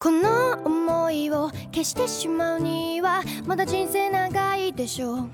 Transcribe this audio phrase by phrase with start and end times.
[0.00, 5.28] この想いを消してしまうにはまだ人生長いでしょう。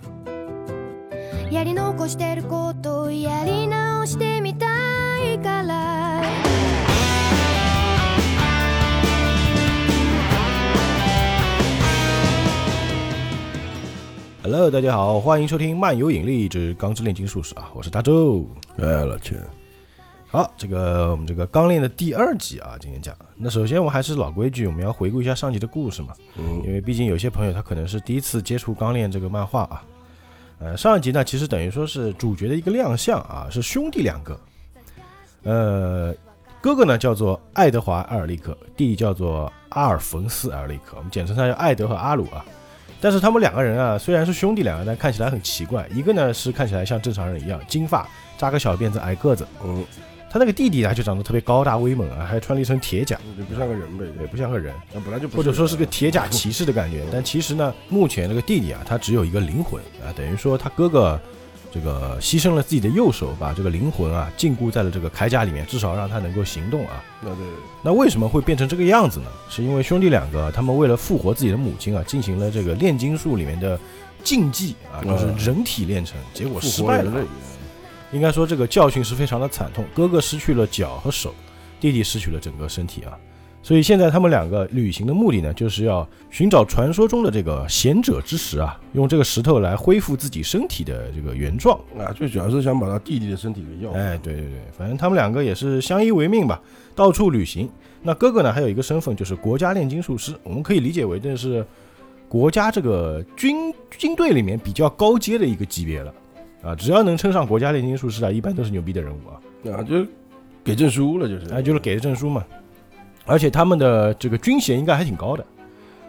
[1.52, 4.64] やり残してることをやり直してみた
[5.22, 6.22] いから
[14.45, 18.46] ，Hello，大家好，欢迎收听漫游引力之钢之炼金术士啊，我是大周。
[18.79, 19.39] 哎，老钱，
[20.35, 23.14] 好，这个我们这个钢炼的第二集啊，今天讲。
[23.37, 29.85] 那首先我还是老规矩，我们要回顾一下上集的故事嘛，嗯因为毕竟有些朋友他可能是第一次接触钢炼这个漫画啊。
[30.58, 34.36] 呃，上一集呢，其实等于说是主角的一个亮相啊，是兄弟两个。
[35.44, 36.12] 呃，
[36.61, 42.44] 哥哥呢叫做爱德华·埃尔利克，弟弟叫做阿尔冯斯·埃尔利克，我们简称他叫艾德和阿鲁啊。
[43.00, 45.89] 但是他们两个人啊，虽然是兄弟两个，但看起来很奇怪。
[45.94, 48.05] 一个呢是看起来像正常人一样，金发，
[48.36, 49.47] 扎个小辫子，矮个子。
[49.62, 49.84] 嗯，
[50.34, 54.74] 他那个弟弟啊，就长得特别高大威猛啊，还穿了一身铁甲，就不像个人呗，也不像个人。
[54.92, 57.05] 那本来就不或者说是个铁甲骑士的感觉。
[57.12, 61.20] 但其实呢，目前这个弟弟啊，他只有一个灵魂啊，等于说他哥哥
[61.72, 67.00] 这个牺牲了自己的右手，把这个灵魂啊禁锢在了这个铠甲里面，至少让他能够行动啊。
[67.22, 67.46] 那对，
[67.84, 69.26] 那为什么会变成这个样子呢？
[69.48, 73.78] 是因为兄弟两个他们为了复活自己的母亲啊，进行了这个炼金术里面的
[74.24, 77.12] 禁忌啊，就是人体炼成，结果失败了。
[78.14, 81.34] 应该说这个教训是非常的惨痛，哥哥失去了脚和手，
[81.80, 83.18] 弟弟失去了整个身体啊。
[83.60, 91.76] 所以现在他们两个旅行的目的呢，就是要寻找传说中的这个贤者之石啊，用这个石头来恢复自己身体的这个原状。
[91.98, 93.90] 啊，最主要是想把他弟弟的身体给要。
[93.92, 96.60] 哎，对对对，反正他们两个也是相依为命吧，
[96.94, 97.68] 到处旅行。
[98.00, 101.66] 那哥哥呢，还有一个身份就是国家炼金术师，我们可以理解为这是
[102.28, 106.14] 国家这个军军队里面比较高阶的一个级别了
[106.64, 106.74] 啊。
[106.74, 109.76] 只要能称上国家炼金术师啊，一般都是牛逼的人物啊。
[109.76, 110.06] 啊，就
[110.62, 112.44] 给证书了，就是，啊，就是给的证书嘛。
[113.26, 115.44] 而且他们的这个军衔应该还挺高的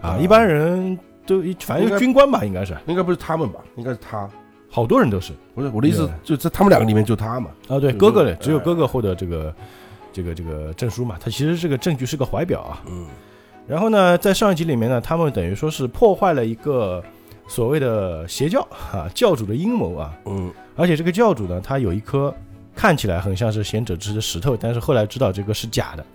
[0.01, 3.59] 啊，啊一般人都反正军官吧，应该是应该不是他们吧？
[3.77, 4.29] 应该是他，
[4.69, 7.49] 好多人都是不是我的意思，就在他们两个里面就他嘛。
[7.69, 7.79] 啊。
[7.79, 9.55] 对，哥哥嘞只有哥哥获得这个
[10.11, 12.83] 这个这个证书嘛，他其实这个证据是个怀表啊。
[12.87, 13.05] 嗯，
[13.65, 17.01] 然后呢，在上一集里面呢，他们等于说是破坏了一个
[17.47, 18.61] 所谓的邪教
[18.91, 20.17] 啊，教主的阴谋啊。
[20.25, 22.33] 嗯，而且这个教主呢，他有一颗
[22.75, 26.05] 看起来很像是贤者之石的石头，但是后来知道这个是假的。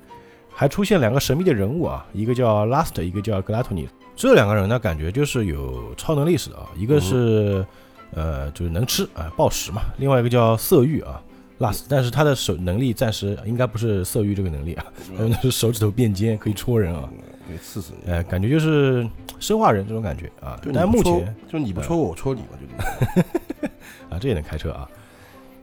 [0.52, 3.88] 还出现两个神秘的人物啊，一个叫 Last，一个叫格拉托尼。
[4.14, 7.64] 这两个人呢，感觉就是有超能力似的啊，一个是、
[8.12, 11.22] 呃就是能吃啊暴食嘛，另外一个叫色欲啊
[11.60, 14.84] Last，但是他的手能力暂时应该不是色欲这个能力啊，
[15.16, 17.08] 他用的是手指头变尖可以戳人啊，
[17.50, 18.10] 给刺死你。
[18.10, 23.66] 哎，感觉就是生化人这种感觉啊但目前就你不戳我，我戳你嘛，就
[24.14, 24.88] 啊，这也能开车啊。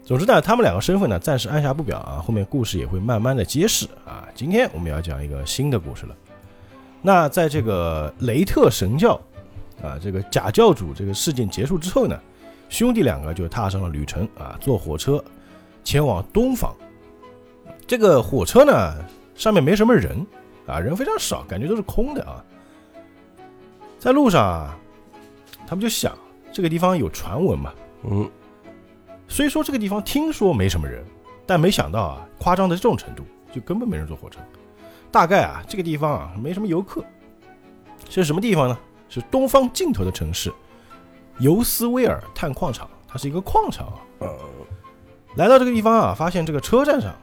[0.03, 4.27] 总之呢，他们两个身份呢暂时按下不表啊，后面故事也会慢慢的揭示啊。
[4.33, 6.15] 今天我们要讲一个新的故事了。
[7.01, 9.19] 那在这个雷特神教
[9.81, 12.17] 啊，这个假教主这个事件结束之后呢，
[12.69, 15.23] 兄弟两个就踏上了旅程啊，坐火车
[15.83, 16.73] 前往东方。
[17.85, 18.93] 这个火车呢
[19.35, 20.25] 上面没什么人
[20.67, 22.43] 啊，人非常少，感觉都是空的啊。
[23.97, 24.77] 在路上啊，
[25.65, 26.15] 他们就想
[26.51, 27.73] 这个地方有传闻嘛，
[28.03, 28.29] 嗯，
[29.27, 31.03] 虽说这个地方听说没什么人，
[31.45, 34.39] 但没想到啊，夸张的这种程度，就根本没人坐火车。
[35.09, 37.03] 大概啊，这个地方啊没什么游客。
[38.09, 38.77] 这是什么地方呢？
[39.09, 40.53] 是东方尽头的城市——
[41.39, 43.99] 尤斯威尔探矿场，它是一个矿场啊。
[44.19, 44.37] 呃，
[45.35, 47.15] 来到这个地方啊，发现这个车站上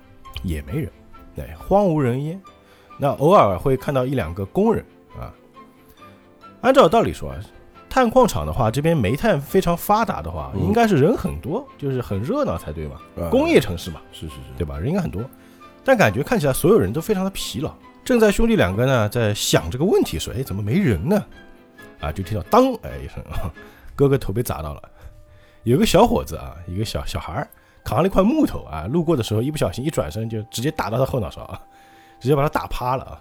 [0.43, 0.91] 也没人，
[1.37, 2.41] 哎，荒无人烟。
[2.99, 4.84] 那偶尔会看到一两个工人
[5.19, 5.32] 啊。
[6.60, 7.37] 按照道理说啊，
[7.91, 12.97] 探矿场的话，这边煤炭非常发达的话，嗯应该是人很多，就是很热闹才对嘛。
[13.16, 14.78] 啊工业城市嘛，是是是，对吧？
[14.78, 15.22] 人应该很多，
[15.84, 17.75] 但感觉看起来所有人都非常的疲劳。
[18.05, 21.25] 正在兄弟两个呢在想这个问题，说：“哎，怎么没人呢？”
[22.00, 23.22] 啊，就听到当哎一声，
[23.97, 24.82] 哥哥头被砸到了。
[25.62, 27.49] 有个小伙子啊，一个小小孩儿
[27.82, 31.59] 扛了一块木头啊，路过的时候一不小心一转身就直接打到他后脑勺啊，
[32.25, 33.21] 直接把他打趴了啊。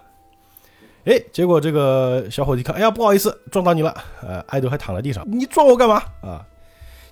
[1.04, 3.94] 哎，结果这个小伙子一看，哎呀，不好意思，撞到你了。
[4.22, 6.42] 呃，爱豆还躺在地上，你撞我干嘛啊？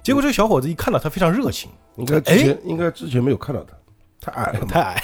[0.03, 4.65] 结果这个小伙子一看到他非常热情，应该之前应该之前没有看到他，太矮了。
[4.65, 5.03] 太矮。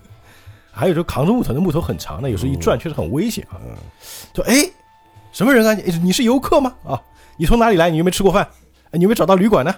[0.70, 3.56] 还有时候扛着木头，那木头很长的，有时候一转确实很危险啊。
[3.64, 3.74] 嗯，
[4.34, 4.70] 说哎，
[5.32, 5.72] 什么人啊？
[5.72, 6.74] 你你是游客吗？
[6.84, 7.00] 啊，
[7.38, 7.88] 你从哪里来？
[7.88, 8.46] 你有没有吃过饭？
[8.90, 9.74] 哎，你有没有找到旅馆呢？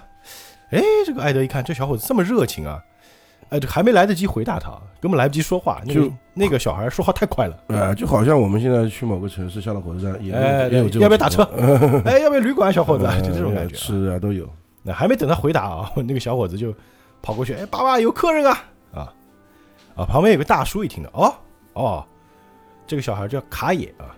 [0.71, 2.83] 哎，这个艾德一看，这小伙子这么热情啊，
[3.49, 5.81] 哎，这还没来得及回答他，根本来不及说话。
[5.85, 11.43] 那个就那个小孩说话太快了，呃，就好像我们现在去某个城市下了火车站，也哎，也有这种要不要打车？
[12.05, 12.71] 哎，要不要旅馆？
[12.71, 13.77] 小伙子，嗯 就这种感觉啊。
[13.77, 14.47] 吃啊都有。
[14.81, 16.73] 那还没等他回答啊， 那个小伙子就
[17.21, 18.63] 跑过去，哎，爸爸有客人啊
[18.93, 19.13] 啊
[19.95, 20.05] 啊！
[20.05, 21.33] 旁边有个大叔一听到，哦
[21.73, 22.05] 哦，
[22.85, 24.11] 这个小孩叫卡野啊，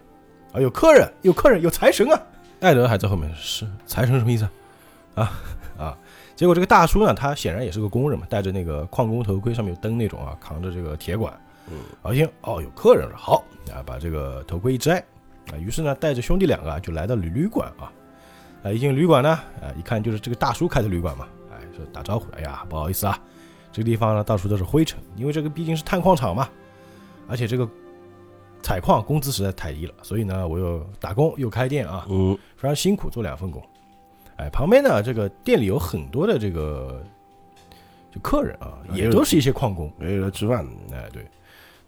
[0.54, 2.20] 啊，有客人，有客人，有财神啊！
[2.62, 4.50] 艾德还在后面，是财神什么意思啊？
[5.16, 5.32] 啊啊！
[6.36, 11.34] 结果这个大叔呢，他显然也是个工人嘛，戴着那个矿工头盔，上面有灯那种啊，扛着这个铁管。
[11.72, 13.44] 嗯，啊，一听哦，有客人了，好
[13.74, 15.00] 啊，把这个头盔一摘
[15.52, 17.92] 啊，于是呢，带着兄弟两个啊，就来到旅旅馆啊。
[18.64, 19.30] 啊，一进旅馆呢，
[19.62, 23.18] 啊，一看就是这个大叔开的旅馆嘛，哎，说打招呼，哎呀，不好意思啊，
[23.72, 26.50] 这个地方呢到处都是灰尘，因为这个毕竟是探矿场嘛，
[27.28, 27.70] 而且这个
[28.62, 33.64] 采矿工资实在太低了，所以呢，我又打工又开店啊，嗯，非常辛苦，做两份工。
[34.38, 37.02] 哎，旁边呢，这个店里有很多的这个
[38.12, 41.26] 就客人啊，也都是一些矿工，没有来吃饭，哎，对，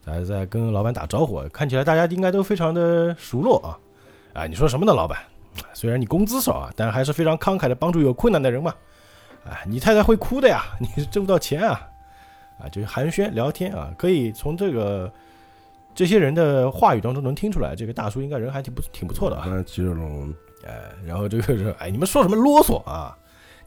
[0.06, 3.78] 大家在跟老板打招呼，看起来大家应该都非常的熟络啊。
[4.34, 5.18] 哎，你说什么呢，老板？
[5.74, 8.74] 虽然你工资少啊，但还是非常慷慨的帮助有困难的人嘛。
[9.50, 11.82] 哎，你太太会哭的呀， 你是挣不到钱啊。
[12.60, 15.12] 啊，就是寒暄聊天啊，可以从这个
[15.94, 19.46] 这些人的话语当中能听出来，这个大叔应该人还挺不挺不错的啊。
[20.68, 23.18] 哎，然后这个是，哎，你们说什么啰嗦啊？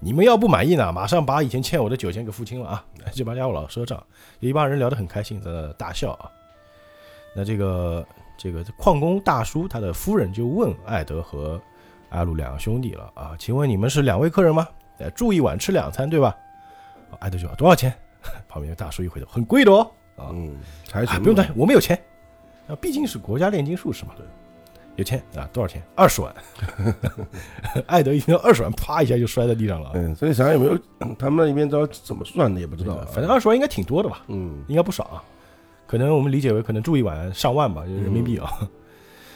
[0.02, 2.84] 你们要不满意呢，马上把以前欠我的酒钱给付清了啊！
[3.12, 4.02] 这帮家伙老赊账，
[4.38, 6.30] 一帮人聊得很开心，在那大笑啊。
[7.34, 8.06] 那这个
[8.38, 11.60] 这个矿工大叔他的夫人就问艾德和
[12.08, 14.66] 阿鲁两个兄弟了啊，请问你们是两位客人吗？
[14.98, 16.34] 哎，住一晚吃两餐对吧？
[17.18, 17.92] 艾德就说多少钱？
[18.48, 19.90] 旁边的大叔一回头，很贵的哦。
[20.16, 20.56] 啊，嗯，
[21.20, 21.94] 不用担心，我们有钱。
[22.68, 24.12] 啊，毕竟是国家炼金术士嘛。
[24.16, 24.24] 对，
[24.96, 25.82] 有钱啊，多少钱？
[25.94, 26.34] 二十万。
[27.86, 29.92] 艾德一听到二十万，啪一下就摔在地上了啊。
[29.94, 30.78] 嗯，所以想想有没有
[31.18, 34.22] 他们那边知道怎么算的也不知道啊，反正二十万应该挺多的吧？
[34.28, 35.22] 嗯，应该不少啊。
[35.86, 38.50] 可能我们理解为可能住一晚上万吧，就是人民币啊。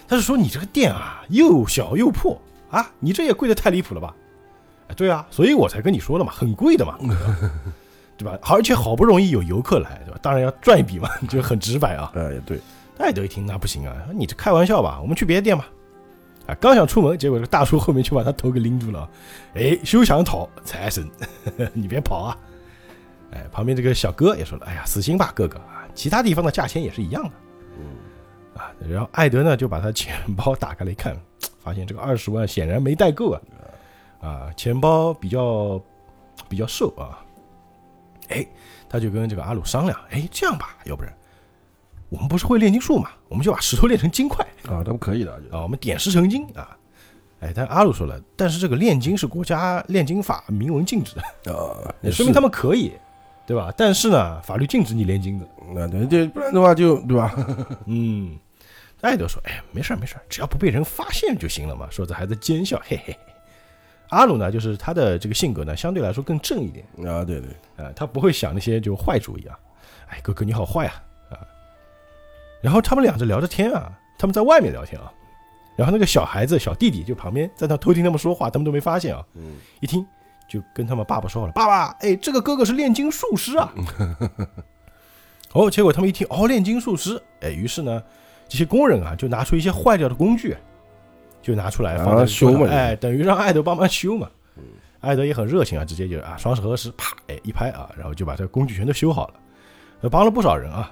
[0.06, 2.38] 他是说你这个店啊，又小又破
[2.70, 4.14] 啊，你这也贵的太离谱了吧？
[4.88, 7.50] 哎，对啊，所以我才跟你说了嘛，很贵的嘛，对吧？
[8.18, 8.38] 对吧？
[8.42, 10.18] 而且好不容易有游客来，对吧？
[10.20, 12.12] 当然要赚一笔嘛，就很直白啊。
[12.14, 12.60] 哎，也对，
[12.98, 14.98] 艾德一听，那不行啊，你这开玩笑吧？
[15.00, 15.68] 我们去别的店吧。
[16.46, 19.08] 啊，刚想出门，结果这个大叔后面就把他头给拎住了。
[19.54, 21.08] 哎，休想逃，财神，
[21.72, 22.38] 你别跑啊！
[23.32, 27.30] 哎，旁边这个小哥也说了，哎呀，死心吧，哥哥啊，其他地方的价钱也是一样的。
[27.78, 31.16] 嗯，啊，然后艾德呢就把他钱包打开了一看，
[31.62, 33.40] 发现这个二十万显然没带够啊，
[34.20, 35.80] 啊，钱包比较
[36.46, 37.24] 比较瘦啊，
[38.28, 38.46] 哎，
[38.86, 41.10] 他就跟这个阿鲁商量，哎，这样吧，要不然
[42.14, 46.76] 我们不是会炼金术嘛，我们就把石头炼成金块啊，他们可以的，啊，我们点石成金啊，
[47.40, 52.92] 哎，但阿鲁说了，但是这个炼金是国家炼金法明文禁止的，啊，也说明他们们可以，
[53.44, 53.74] 对吧？
[53.76, 55.48] 但是呢，法律禁止你炼金的。
[55.74, 57.34] 那对对，不然的话就对吧？
[57.86, 58.38] 嗯，
[59.00, 63.18] 艾德说：“哎，没事儿没事儿，只要不被人发现就行了嘛。”说着还在奸笑，嘿嘿嘿。
[64.10, 69.58] 阿鲁呢，就是他的这个性格呢，相对来说更正一点，啊，对对，啊、他不会想那些就坏主意啊。
[70.06, 71.02] 哎，哥哥你好坏啊啊！
[72.64, 75.12] 然后他们俩就聊着天啊，他们在外面聊天啊，
[75.76, 79.22] 然后那个小孩子小弟弟就旁边在那偷听他们说话，他们都没发现啊。
[79.34, 80.04] 嗯，一听
[80.48, 83.70] 就跟他们爸爸说话了：“爸爸，哎，这个哥哥是炼金术师啊。”
[85.52, 88.02] 哦，结果他们一听，哦，炼金术师，哎，于是呢，
[88.48, 90.56] 这些工人啊就拿出一些坏掉的工具，
[91.42, 94.26] 就拿出来放在啊修嘛哎，等于让艾德帮忙修嘛。
[94.56, 94.62] 嗯
[95.00, 99.34] 艾德也很热情啊，直接就啊双手合十，啪，哎一拍啊，然后就把这个工具全都修好了，
[100.00, 100.90] 呃帮了不少人啊，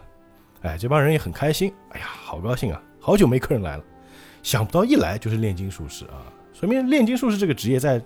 [0.62, 3.84] 哎，这帮人也很开心，哎呀，好高兴啊，好久没客人来了，
[4.42, 8.00] 想不到一来就是炼金术士啊，说明炼金术士这个职业在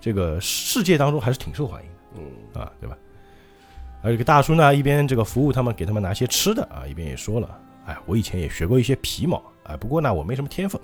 [0.00, 1.94] 这个世界当中还是挺受欢迎的。
[2.54, 2.96] 嗯，啊，对吧？
[4.00, 10.80] 而这个大叔呢，一边这个服务他们，给他们拿些吃的啊，一边也说了，哎，我以前也学过一些皮毛，哎，不过呢，我没什么天分，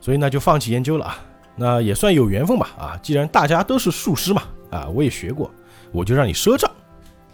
[0.00, 1.18] 所以呢就放弃研究了啊。
[1.56, 5.50] 那也算有缘分吧，啊，既然大家都是术师嘛，啊，我也学过，
[5.92, 6.70] 我就让你赊账，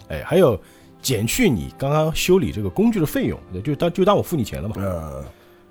[0.08, 0.58] 哎，还有
[1.06, 4.74] 减去你刚刚修理这个工具的费用，就当就当我付你钱了嘛。
[4.78, 5.24] 嗯，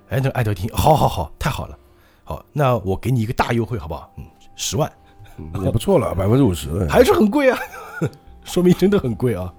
[0.08, 1.78] 哎，那艾德听，好好好，太好了，
[2.24, 4.10] 好，那我给你一个大优惠，好不好？
[4.16, 4.24] 嗯，
[4.54, 4.90] 十万。
[5.36, 7.58] 嗯也不错了，百分之五十，还是很贵啊，
[8.44, 9.52] 说明真的很贵啊。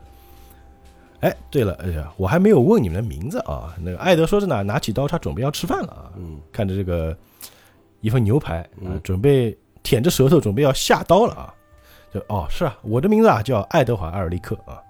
[1.20, 3.76] 哎，对了，哎呀，我还没有问你们的名字啊。
[3.80, 7.16] 那个艾德说着呢，拿起刀叉准备要吃饭了啊，嗯，看着这个
[8.02, 11.54] 一份牛排啊嗯，准备舔着舌头准备要下刀了啊。
[12.12, 14.82] 就哦，是啊，我的名字啊叫爱德华·艾尔利克啊。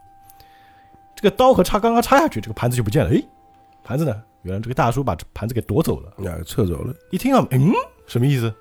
[1.18, 3.10] 这个刀和叉刚刚插下去，这个盘子就不见了。
[3.10, 3.28] 诶，
[3.84, 4.24] 盘子呢？
[4.44, 6.10] 原来这个大叔把这盘子给夺走了。
[6.30, 7.74] 啊，撤走了，一听啊，嗯，
[8.06, 8.54] 什么意思？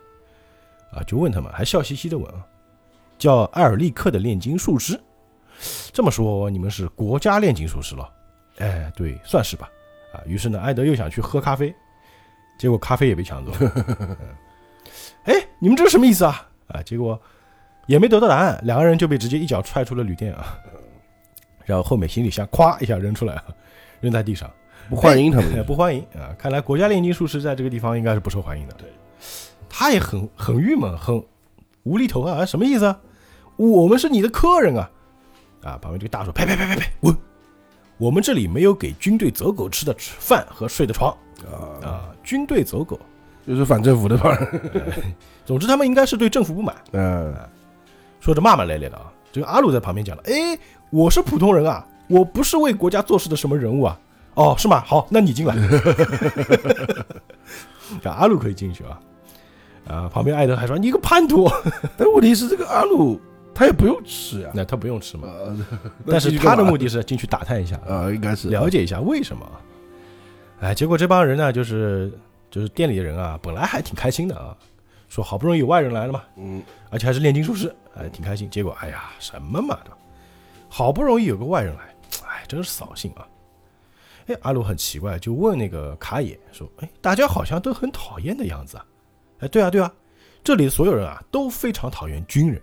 [0.90, 2.40] 啊，就问他们，还笑嘻嘻的问啊，
[3.18, 4.98] 叫艾尔利克的炼金术师。
[5.92, 8.10] 这么说，你们是国家炼金术师了？
[8.56, 9.68] 哎，对，算是吧。
[10.14, 11.74] 啊，于是呢，艾德又想去喝咖啡，
[12.58, 13.72] 结果咖啡也被抢走了。
[14.00, 14.16] 嗯
[15.24, 16.48] 哎，你们这是什么意思啊？
[16.68, 17.20] 啊，结果
[17.86, 20.56] 也没得到答案，两个人就被直接一脚踹出了旅店啊。
[21.66, 23.44] 然后后面行李箱咵一下扔出来了，
[24.00, 24.50] 扔在地上。
[24.88, 26.30] 不欢迎他哎们，不欢迎啊！
[26.38, 28.74] 看来国家炼金术师在这个地方应该是不受欢迎的。
[28.74, 28.88] 对，
[29.68, 31.20] 他也很很郁闷，很
[31.82, 32.46] 无厘头啊！
[32.46, 32.96] 什么意思啊？
[33.56, 34.88] 我们是你的客人啊！
[35.64, 37.16] 啊，旁边这个大叔，呸呸呸呸呸，滚！
[37.98, 41.10] 我们这里没有给军队走狗吃的吃饭和睡的床
[41.50, 42.14] 啊，啊！
[42.22, 42.96] 军队走狗，
[43.44, 44.38] 就是反政府的吧？
[45.44, 47.34] 总之他们应该是对政府不满，嗯，
[48.20, 49.12] 说着骂骂咧咧的啊。
[49.32, 50.58] 这个阿鲁在旁边讲了，哎，
[50.90, 53.98] 我是普通人啊，我不是为国家做事的什么人物啊。
[54.34, 54.82] 哦，是吗？
[54.86, 55.54] 好，那你进来。
[58.02, 59.00] 这阿鲁可以进去啊。
[59.88, 61.48] 啊，旁边艾德还说：“你个叛徒！”
[61.96, 63.20] 但问题是这个阿鲁
[63.54, 65.56] 他也不用吃呀，那他不用吃嘛，啊，
[66.06, 69.46] 但是他的目的的是进去打探一下，啊，应该是了解一下为什么。
[70.60, 72.12] 哎，结果这帮人呢，就是
[72.50, 74.54] 就是店里的人啊，本来还挺开心的啊，
[75.08, 78.50] 说好不容易有外人来了嘛，嗯，而且还是炼金术师，哎，挺开心。
[78.50, 79.90] 结果哎呀，什么嘛的，
[80.68, 81.94] 好不容易有个外人来，
[82.26, 83.26] 哎，真是扫兴啊。
[84.26, 88.84] 哎，阿鲁很奇怪，就问那个卡野说：“哎，大家好像都很讨厌的样子啊？”
[89.38, 89.92] 哎，对啊，对啊，
[90.42, 92.60] 这里的所有人啊都非常讨厌军人。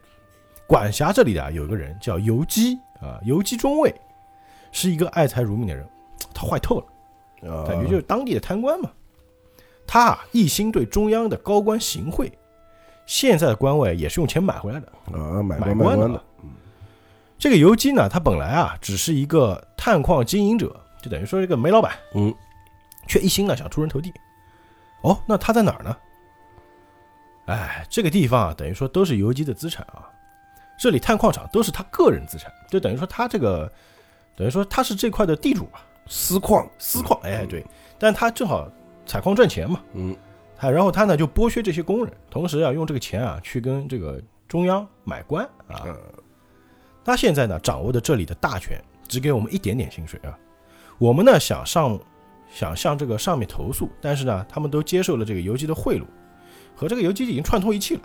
[0.68, 3.94] 管辖这里的啊有个人叫游击啊，游击中尉，
[4.72, 5.88] 是一个爱财如命的人，
[6.34, 8.92] 他坏透了，啊，感觉就是当地的贪官嘛。
[9.86, 12.32] 他啊一心对中央的高官行贿，
[13.06, 14.88] 现在的官位也是用钱买回来的。
[15.14, 16.24] 啊，买买官的
[17.44, 22.34] 这个游击呢，他本来啊只是一个探矿经营者，就等于说这个煤老板，嗯，
[23.06, 24.14] 却一心呢想出人头地。
[25.02, 25.98] 哦，那他在哪儿呢？
[27.48, 30.10] 哎，这个地方啊，等于说都是游击的资产啊。
[30.80, 33.70] 这里探矿场都是他个人资产，就等于说他这个，
[34.38, 37.20] 等于说他是这块的地主吧，私矿，私矿。
[37.24, 37.62] 哎，对，
[38.00, 38.72] 但他正好
[39.06, 40.16] 采矿赚钱嘛，嗯，
[40.56, 45.84] 他然后他呢就剥削这些工人，同时啊用这个钱啊去跟这个中央买官啊。
[47.04, 50.38] 他现在呢掌握的这里的大权，只给我们一点点薪水啊。
[50.98, 52.00] 我们呢想上
[52.54, 56.06] 想向这个上面投诉，但是呢他们都接受了这个游击的贿赂，
[56.76, 58.02] 和这个游击已经串通一气了。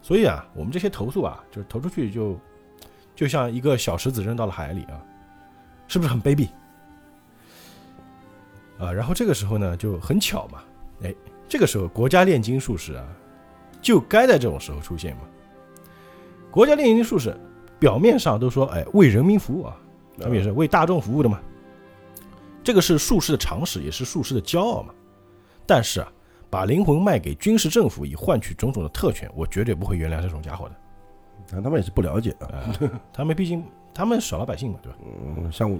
[0.00, 2.38] 所以啊，我们这些投诉啊，就是投出去就
[3.14, 5.02] 就像一个小石子扔到了海里啊，
[5.88, 6.48] 是不是很卑鄙？
[8.78, 10.62] 啊，然后这个时候呢就很巧嘛，
[11.02, 11.14] 哎，
[11.48, 13.06] 这个时候国家炼金术士啊，
[13.80, 15.22] 就该在这种时候出现嘛。
[16.50, 17.36] 国家炼金术士
[17.78, 19.76] 表面上都说，哎，为人民服务啊，
[20.18, 21.40] 他们也是为大众服务的嘛。
[22.62, 24.94] 这个是术士的常识，也是术士的骄傲嘛。
[25.66, 26.10] 但是啊，
[26.48, 30.74] 把灵魂卖给军事政府以换取种种的特权，我绝对不会原谅这种家伙的。
[30.74, 32.72] 啊他们也是不了解啊，啊，
[33.12, 33.62] 他们毕竟
[33.92, 34.98] 他们小老百姓嘛，对吧？
[35.36, 35.78] 嗯，像我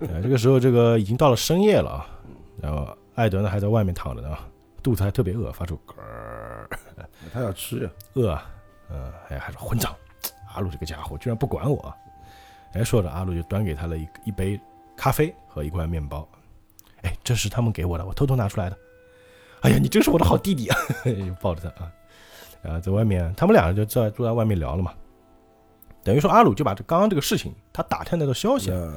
[0.00, 2.06] 呃， 这个时候这个已经到了深夜了啊，
[2.60, 4.36] 然后艾德呢还在外面躺着呢，
[4.82, 6.68] 肚子还特别饿，发出咯儿
[7.32, 8.50] 他要吃呀，饿啊，
[8.90, 9.94] 嗯，哎，还是混账！
[10.54, 11.96] 阿鲁这个家伙居然不管我啊！
[12.72, 14.60] 哎，说着阿鲁就端给他了一一杯
[14.96, 16.26] 咖啡和一块面包。
[17.02, 18.78] 哎，这是他们给我的，我偷偷拿出来的。
[19.62, 20.76] 哎呀，你真是我的好弟弟啊！
[21.04, 21.92] 就抱着他啊，
[22.62, 24.94] 然后在外面，他们两个就在坐在外面聊了嘛。
[26.02, 28.92] 等于说阿鲁就把这刚刚这个事情，他打探到的消息啊，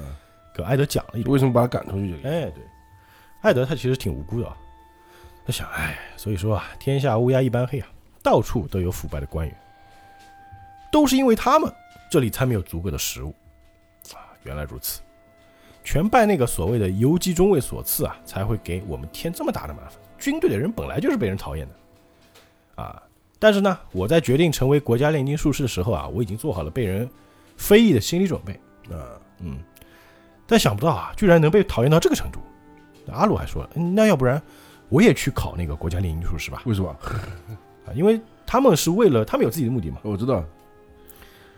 [0.54, 1.32] 给艾德讲了一遍。
[1.32, 2.16] 为什么把他赶出去？
[2.18, 2.64] 这个，哎，对，
[3.42, 4.56] 艾德他其实挺无辜的啊。
[5.46, 7.88] 他想，哎，所以说啊，天下乌鸦一般黑啊，
[8.22, 9.58] 到处都有腐败的官员，
[10.94, 11.74] 都是因为他们，
[12.08, 13.34] 这里才没有足够的食物
[14.14, 14.30] 啊。
[14.44, 15.02] 原来如此，
[15.84, 19.94] 全拜那个所谓的游击中尉所赐啊，才会给我们添这么大的麻烦。
[20.20, 23.02] 军队的人本来就是被人讨厌的啊。
[23.40, 27.10] 但是呢，我在决定成为国家炼金术士的时候啊，我已经做好了被人
[27.58, 28.54] 非议的心理准备。
[28.96, 29.58] 啊，嗯，
[30.46, 32.40] 但想不到啊，居然能被讨厌到这个程度。
[33.12, 34.40] 阿鲁还说，嗯那要不然
[34.90, 36.62] 我也去考那个国家炼金术士吧？
[36.66, 36.90] 为什么？
[37.88, 39.98] 啊，因为他们是为了他们有自己的目的嘛。
[40.04, 40.46] 我知道，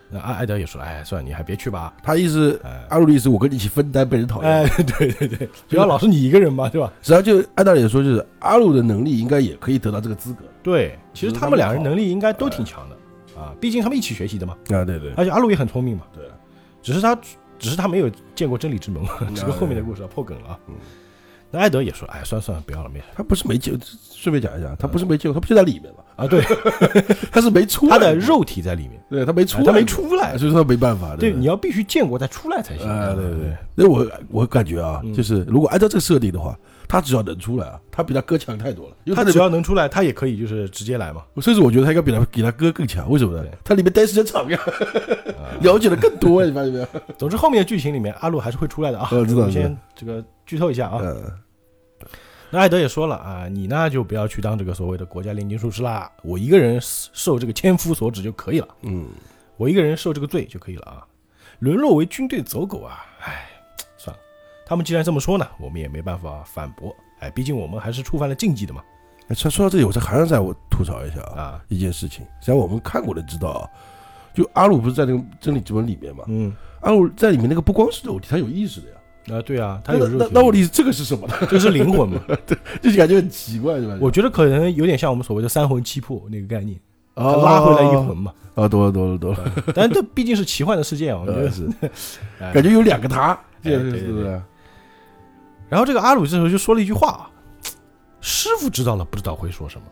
[0.08, 1.92] 那艾艾德也说，哎，算了，你还别去吧。
[2.02, 4.50] 他意思，哎阿鲁的意思，我跟你一起分担被人讨厌。
[4.50, 6.92] 哎，对对对，不要老是你一个人嘛，对吧？
[7.02, 12.96] 实际上就按道理说，就是阿鲁的能力应该也可以得到这个资格对，其实他们两人能力应该都挺强的
[13.40, 14.54] 啊，毕竟他们一起学习的嘛。
[14.70, 16.24] 啊，对对而且阿鲁也很聪明嘛，对，
[16.82, 17.16] 只是他
[17.58, 19.02] 只是他没有见过真理之门，
[19.34, 20.58] 这个后面的故事要破梗了啊。
[21.50, 23.72] 那艾德也说，哎，算了算了，不要了，没事他不是没救，
[24.12, 26.00] 顺便讲一下，他不是没救，他不就在里面吗？
[26.16, 26.26] 啊。
[26.26, 26.42] 对，
[27.30, 31.14] 他是没出来，他的，肉体在里面，对他没出他没出来，所以说他没办法。
[31.16, 32.88] 对，不你要必须见过再出来才行。
[32.88, 41.22] 啊，对对对，那我我感觉啊，嗯就是如果按照这个设定的话，他只要能出来啊，他比他哥强太多了，因为他只要能出来，他也可以就是直接来嘛。
[41.40, 43.44] 甚至我觉得他应该比他比他哥更强，为什么呢？
[43.64, 44.58] 他里面待时间长呀，
[45.38, 46.86] 啊 了解的更多，你发现没有？
[47.18, 49.08] 总之后面的剧情里面，阿路还是会出来的啊。
[49.12, 51.00] 我知道们知道先这个剧透一下啊。
[51.02, 51.32] 嗯，
[52.50, 59.08] 那艾德也说了啊，你呢就不要去当这个所谓的国家炼金术师啦，我一个人受这个千夫所指就可以了，嗯，
[59.56, 61.06] 我一个人受这个罪就可以了啊。
[61.58, 63.48] 沦落为军队走狗啊，唉，
[63.96, 64.22] 算了，
[64.64, 66.94] 他们既然这么说呢，我们也没办法反驳。
[67.18, 68.82] 哎，毕竟我们还是触犯了禁忌的嘛。
[69.28, 73.70] 哎，说说到这里，我再还要再我吐槽一下啊，啊，一件事情，实际上我们看过的知道啊，
[74.34, 78.96] 就阿鲁不是在那个真理之门里面嘛，嗯，阿鲁在里面那个不光是肉体，他有意识的呀。
[79.30, 81.34] 啊，对啊，他有肉体那那问题是这个是什么呢？
[81.50, 82.20] 这是灵魂嘛？
[82.82, 83.98] 就是感觉很奇怪，对吧？
[84.00, 86.78] 我觉得可能有点像我们所谓的三魂七魄那个概念，
[87.14, 88.32] 他哦拉回来一魂嘛。
[88.54, 91.68] 啊，多了多了多了，但这毕竟是奇幻的世界啊，我觉得呃 是
[92.40, 94.42] 哎感觉有两个他，这对对是不是？
[95.68, 97.30] 然后这个阿鲁这时候就说了一句话啊
[98.22, 99.86] ：“师傅知道了，不知道会说什么。”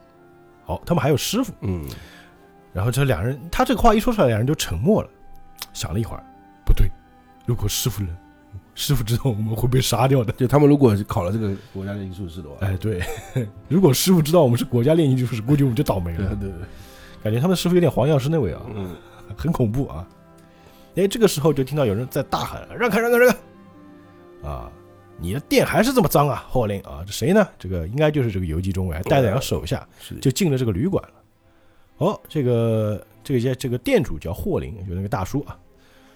[0.65, 1.53] 好，他们还有师傅。
[1.61, 1.85] 嗯，
[2.73, 5.09] 然后这两人，他这个话一说出来，两人就沉默了，
[5.75, 6.25] 想了一会儿，
[6.65, 6.89] 不对，
[7.45, 8.17] 如果师傅人，
[8.75, 10.33] 师傅知道我们会被杀掉的。
[10.33, 13.03] 就他们如果考了这个国家炼金术士的话，哎，对，
[13.69, 16.35] 如果师傅知道我们是国家炼金术士，估计我们就倒霉了。
[16.35, 16.59] 对对对，
[17.23, 18.95] 感觉他们的师傅有点黄药师那味啊，嗯，
[19.37, 20.07] 很恐怖啊。
[20.97, 23.39] 哎，这个时候就听到有人在大喊：“让开，让开，让开！”
[24.49, 24.71] 啊，
[25.19, 27.47] 你的店还是这么脏啊，霍林啊，这谁呢？
[27.59, 31.15] 这个应该就是这个游击中尉，还带着两个手下，是就进了这个旅馆了。
[31.99, 35.57] 哦，这个这个这这个店主叫霍林，就那个大叔啊，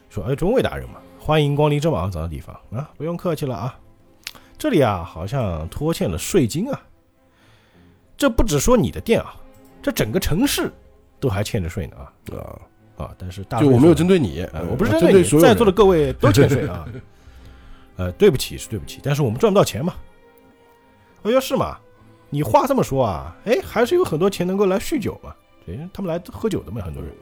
[0.08, 3.78] 说：“哎，中尉大人嘛，欢迎光临这么肮脏的地方啊，不用客气了啊。
[4.56, 6.80] 这里啊，好像拖欠了税金啊。
[8.16, 9.37] 这不只说你的店啊，
[9.82, 10.73] 这整个城市
[11.20, 13.14] 都还欠着税呢啊啊，啊！
[13.18, 16.88] 但是大就我没有针对你，哎，我不是针针对你，所有在座的各位都欠税啊。
[17.97, 19.92] 呃，对不起是对不起，但是我们赚不到钱嘛。
[21.25, 21.76] 哎呦，是吗？
[22.30, 25.35] 你话这么说啊，哎，还是有很多钱能够来酗酒嘛。
[25.66, 27.12] 对，他们来喝酒的嘛，很多人。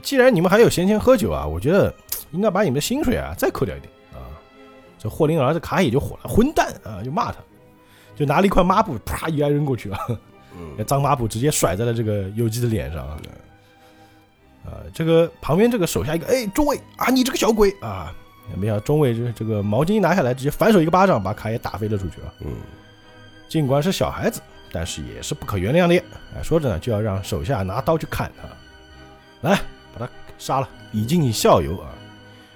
[0.00, 1.92] 既然你们还有闲钱喝酒啊，我觉得
[2.30, 4.24] 应该把你们的薪水啊再扣掉一点啊。
[4.98, 7.38] 这霍林儿子卡也就火了，混蛋啊，就骂他，
[8.16, 9.98] 就拿了一块抹布，啪一挨扔过去啊。
[10.54, 13.18] 嗯那脏抹布直接甩在了这个游击的脸上啊！
[14.66, 18.14] 啊，这个旁边这个手下一个，哎，中尉啊，你这个小鬼啊！
[18.54, 22.28] 没想到中尉这这个毛巾一拿下来，直接反手一个巴掌把卡也打飞了出去啊！
[22.40, 22.52] 嗯，
[23.48, 26.04] 尽管是小孩子，但是也是不可原谅的。
[26.36, 29.58] 哎，说着呢，就要让手下拿刀去砍他，来
[29.92, 31.90] 把他杀了，以儆你效尤啊！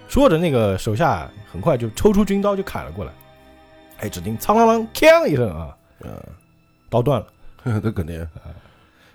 [0.08, 3.12] 说着，那个手下很快就抽出军刀就砍了过来。
[3.98, 5.76] 哎，只听“苍啷啷”锵一声啊，
[6.88, 7.26] 刀断了。
[7.64, 8.28] 嗯，这肯定，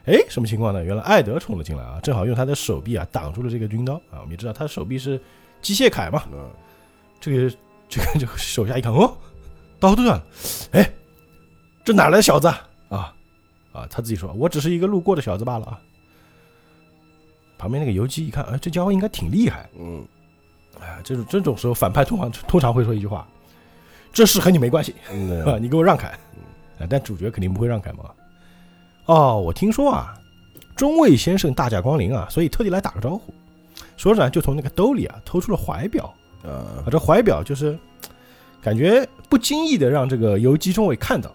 [0.05, 0.83] 哎，什么情况呢？
[0.83, 4.19] 原来艾德冲了进来啊，正好用他的手臂啊挡住了这个军刀啊。
[4.19, 5.21] 我们也知道他的手臂是
[5.61, 6.49] 机械铠嘛，嗯，
[7.19, 7.55] 这个
[7.87, 9.15] 这个这个手下一看，哦，
[9.79, 10.23] 刀断了，
[10.71, 10.91] 哎，
[11.85, 12.67] 这哪来的小子啊？
[12.89, 13.13] 啊
[13.71, 13.87] 啊！
[13.89, 15.79] 他自己说，我只是一个路过的小子罢了啊。
[17.61, 19.69] 旁边那个游击一看，哎，这家伙应该挺厉害。
[19.77, 20.03] 嗯，
[20.79, 23.27] 哎，这种这种时候，反派通常通常会说一句话
[24.11, 26.07] ：“这事和你没关系嗯 啊，你给我让开。”
[26.81, 28.05] 啊，但主角肯定不会让开嘛。
[29.05, 30.11] 哦，我听说啊，
[30.75, 33.31] 中尉先生大驾光临啊，所以特地来打个招呼。
[33.95, 36.11] 说着呢，就从那个兜里啊偷出了怀表
[36.43, 36.49] 啊
[36.83, 37.77] 啊，，这怀表就是
[38.59, 41.31] 感觉不经意的让这个游击中尉看到。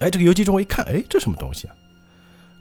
[0.00, 1.72] 哎，这个游击中尉一看，哎，这什么东西啊？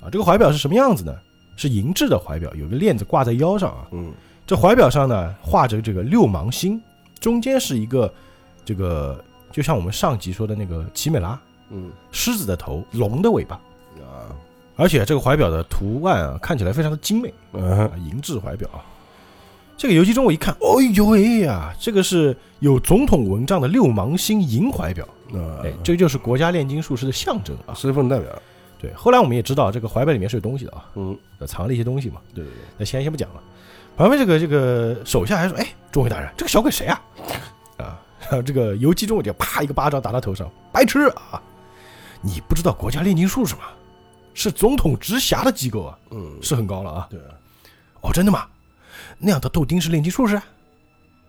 [0.03, 1.13] 啊，这个怀表是什么样子呢？
[1.55, 3.87] 是银质的怀表，有个链子挂在腰上啊。
[3.91, 4.11] 嗯，
[4.45, 6.81] 这怀表上呢画着这个六芒星，
[7.19, 8.13] 中间是一个
[8.63, 11.39] 这个，就像我们上集说的那个奇美拉
[11.69, 13.55] 嗯，狮子的头，龙的尾巴，
[13.99, 14.29] 啊，
[14.75, 18.83] 而且这个怀表的图案啊看起来非常的精美嗯啊，银质怀表啊。
[19.77, 27.73] 这个游戏中我一看，哦呦喂呀，这个是有总统纹章的六芒星银怀表，啊，哎，这就是国家炼金术师的象征啊。
[27.73, 28.41] 身份代表，
[28.85, 31.17] 对，后来我们也知道这个怀表里面是有东西的啊，嗯，
[31.47, 32.21] 藏了一些东西嘛。
[32.33, 33.41] 对对对，那先先不讲了。
[33.97, 37.01] 旁边这个这个手下还说：“哎，中尉大人，这个小鬼谁啊？”
[37.77, 41.41] 啊，然 后这个游击中尉就啪一个巴掌打他头上，白痴啊！
[42.21, 43.61] 你不知道国家炼金术是吗？
[44.33, 47.07] 是总统直辖的机构啊，嗯，是很高了啊。
[47.09, 47.31] 对啊，
[48.01, 48.45] 哦，真的吗？
[49.17, 50.43] 那样的豆丁是炼金术士啊？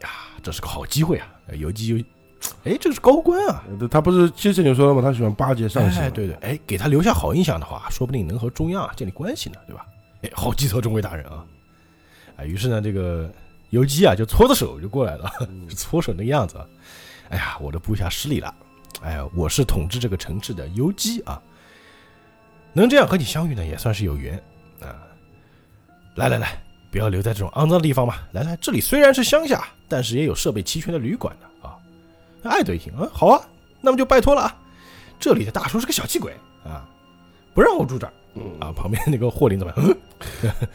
[0.02, 0.10] 呀，
[0.42, 1.28] 这是个好机会啊！
[1.52, 2.04] 游击就，
[2.64, 3.64] 哎，这个是高官啊。
[3.80, 5.00] 呃他不是之前就说了吗？
[5.02, 9.86] 他喜欢巴结上司，哎，对对，哎，给他留下好印象的话，说不定能和中央啊建立关系呢，对吧？
[10.22, 11.44] 哎，好计策，中尉大人啊！
[12.36, 13.30] 啊，于是呢，这个
[13.70, 16.66] 游击啊就搓着手就过来了， 嗯搓手那个样子啊。
[17.28, 18.54] 哎呀，我的部下失礼了，
[19.02, 21.40] 哎呀，我是统治这个城市的游击啊，
[22.72, 24.40] 能这样和你相遇呢，也算是有缘
[24.80, 24.94] 啊。
[26.16, 28.16] 来来来，不要留在这种肮脏的地方嘛。
[28.32, 31.55] 来来，这里虽然是乡下，但是也有设备齐全的旅馆的啊。
[32.48, 33.40] 艾德一听，啊，好啊，
[33.80, 34.56] 那么就拜托了啊。
[35.18, 36.32] 这里的大叔是个小气鬼
[36.64, 36.86] 啊，
[37.54, 38.72] 不让我住这儿嗯啊。
[38.72, 39.96] 旁边那个霍林怎么样？
[40.42, 40.50] 嗯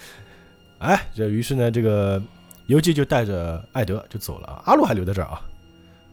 [0.79, 2.21] 哎，这于是呢，这个
[2.65, 5.41] 游记就带着艾德就走了啊，阿鲁还留在这儿啊，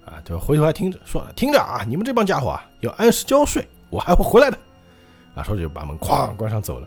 [0.04, 4.58] 啊，就回头还听着说了，听着啊，你们这帮家伙啊，要按时交税，我还会回来的，
[5.34, 6.86] 啊，说着就把门哐关上走了。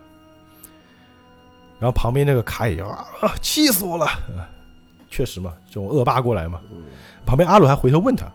[1.79, 4.05] 然后旁边那个卡也就啊，啊气死我了！
[4.05, 4.47] 啊
[5.09, 6.61] 确实嘛，这种恶霸过来嘛。
[7.25, 8.27] 旁边阿鲁还回头问他，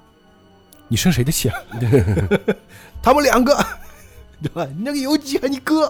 [0.88, 1.56] 你生谁的气啊？
[3.02, 3.54] 他们两个，
[4.42, 4.64] 对吧？
[4.76, 5.86] 你那个游击和你哥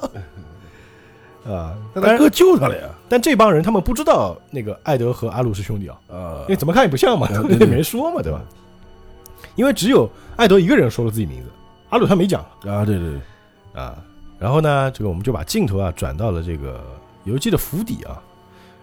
[1.45, 1.77] 啊？
[1.95, 8.41] 但但他哥救他了呀，但这帮人他们不知道那个艾德和阿鲁是兄弟啊，啊因为怎么看也不像嘛，啊对对，没说嘛，对吧？
[9.55, 11.49] 因为只有艾德一个人说了自己名字，
[11.91, 13.97] 阿鲁他没讲啊，对对对，啊。
[14.39, 16.85] 然后呢，这个我们就把镜头啊转到了这个
[17.25, 18.23] 游击的府邸啊。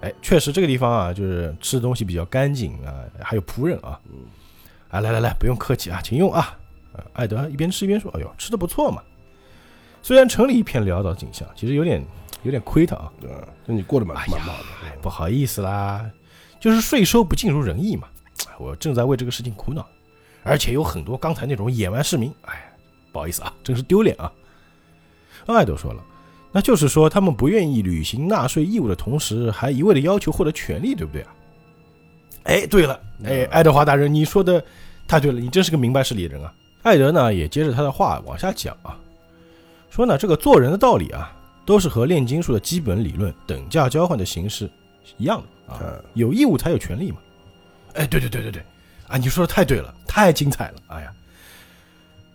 [0.02, 4.00] 哎，确实这个地方啊，就是吃的东西比较干净啊，还有仆人啊。
[4.10, 4.18] 嗯，
[4.94, 6.56] 啊，来来来，不用客气啊，请用啊。
[6.94, 9.02] 呃，艾德一边吃一边说：“哎呦，吃的不错嘛。
[10.04, 12.06] 虽然城里一片潦倒景象，其实有点
[12.44, 13.12] 有点亏他啊。
[13.66, 16.08] 那你过得蛮蛮好的，哎，不好意思啦，
[16.60, 18.08] 就是税收不尽如人意嘛。
[18.48, 19.84] 哎我正在为这个事情苦恼，
[20.44, 22.72] 而且有很多刚才那种野蛮市民，哎，
[23.12, 24.32] 不好意思啊，真是丢脸啊。
[25.48, 26.04] 艾德说了，
[26.52, 31.34] 那就是说他们不愿意履行纳税义务的同时，还一味的要求获得权利，对不对啊？
[32.44, 34.64] 哎，对了，哎，爱德华大人，你说的
[35.08, 36.54] 太对了，你真是个明白事理的人啊。
[36.84, 38.98] 艾德呢，也接着他的话往下讲啊，
[39.90, 41.34] 说呢，这个做人的道理啊，
[41.66, 44.70] 都是和炼金术的基本理论等价交换的形式
[45.18, 47.18] 一样的啊，嗯有义务才有权利嘛。
[47.94, 48.62] 哎，对对对对对，
[49.08, 51.14] 啊，你说的太对了，太精彩了，哎呀，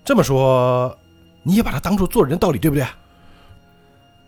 [0.04, 0.96] 这么说
[1.42, 2.86] 你也把它当做做人的道理，对不对？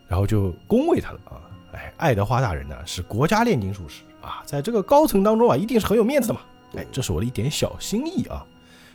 [0.06, 1.40] 然后就恭维他了啊，
[1.72, 6.40] 哎，爱德华大人呢是国家炼金术士啊，在这个高层当中啊，一定是很有面子的嘛。
[6.76, 8.44] 哎，这是我的一点小心意啊。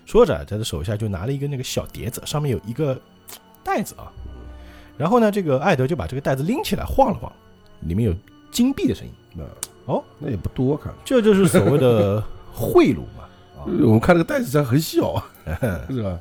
[0.06, 3.00] 说着，他的手下就拿了一个那个小碟子，上面有一个
[3.64, 4.12] 袋子啊。
[4.98, 7.32] 然后呢，这个艾德就把这个袋子拎起来晃了晃，
[7.82, 8.16] 里面有
[8.52, 9.12] 金币的声音。
[9.34, 9.44] 那
[9.94, 13.24] 哦，那也不多看，这就是所谓的贿赂嘛。
[13.58, 15.28] 啊，我们看这个袋子上很小啊，
[15.90, 16.20] 是吧？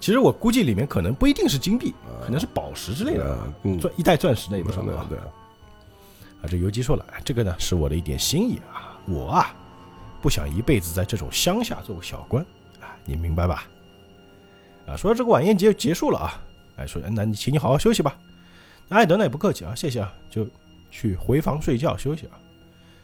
[0.00, 5.06] 其实我估计里面可能不一定是金币，可能是宝石之类的啊，嗯，钻一袋钻石那也不少对啊。
[5.08, 5.24] 对，啊，
[6.46, 9.54] 这游击说了，哎这个呢是我的一点心意啊，我啊
[10.22, 12.44] 不想一辈子在这种乡下做个小官
[12.80, 13.64] 啊，你明白吧？
[14.86, 16.40] 啊，说这个晚宴结结束了啊，
[16.76, 18.16] 哎，说那你请你好好休息吧。
[18.88, 20.46] 那艾德呢也不客气啊，谢谢啊，就
[20.90, 22.38] 去回房睡觉休息啊。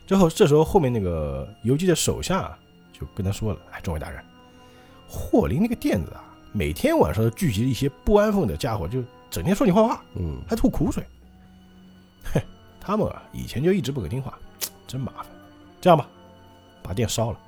[0.07, 2.59] 之后这时候后面那个游击的手下啊
[2.93, 4.23] 就跟他说了，哎，众位大人，
[5.09, 11.05] 霍林那个店子啊，每天晚上都聚集了一些不安分的家伙，就整天说你坏话，嗯，还吐苦水。
[12.25, 12.41] 嘿，
[12.85, 14.37] 他们啊，以前就一直不肯听话，
[14.89, 15.27] 真麻烦。
[15.81, 16.07] 这样吧，
[16.83, 17.39] 把店烧了。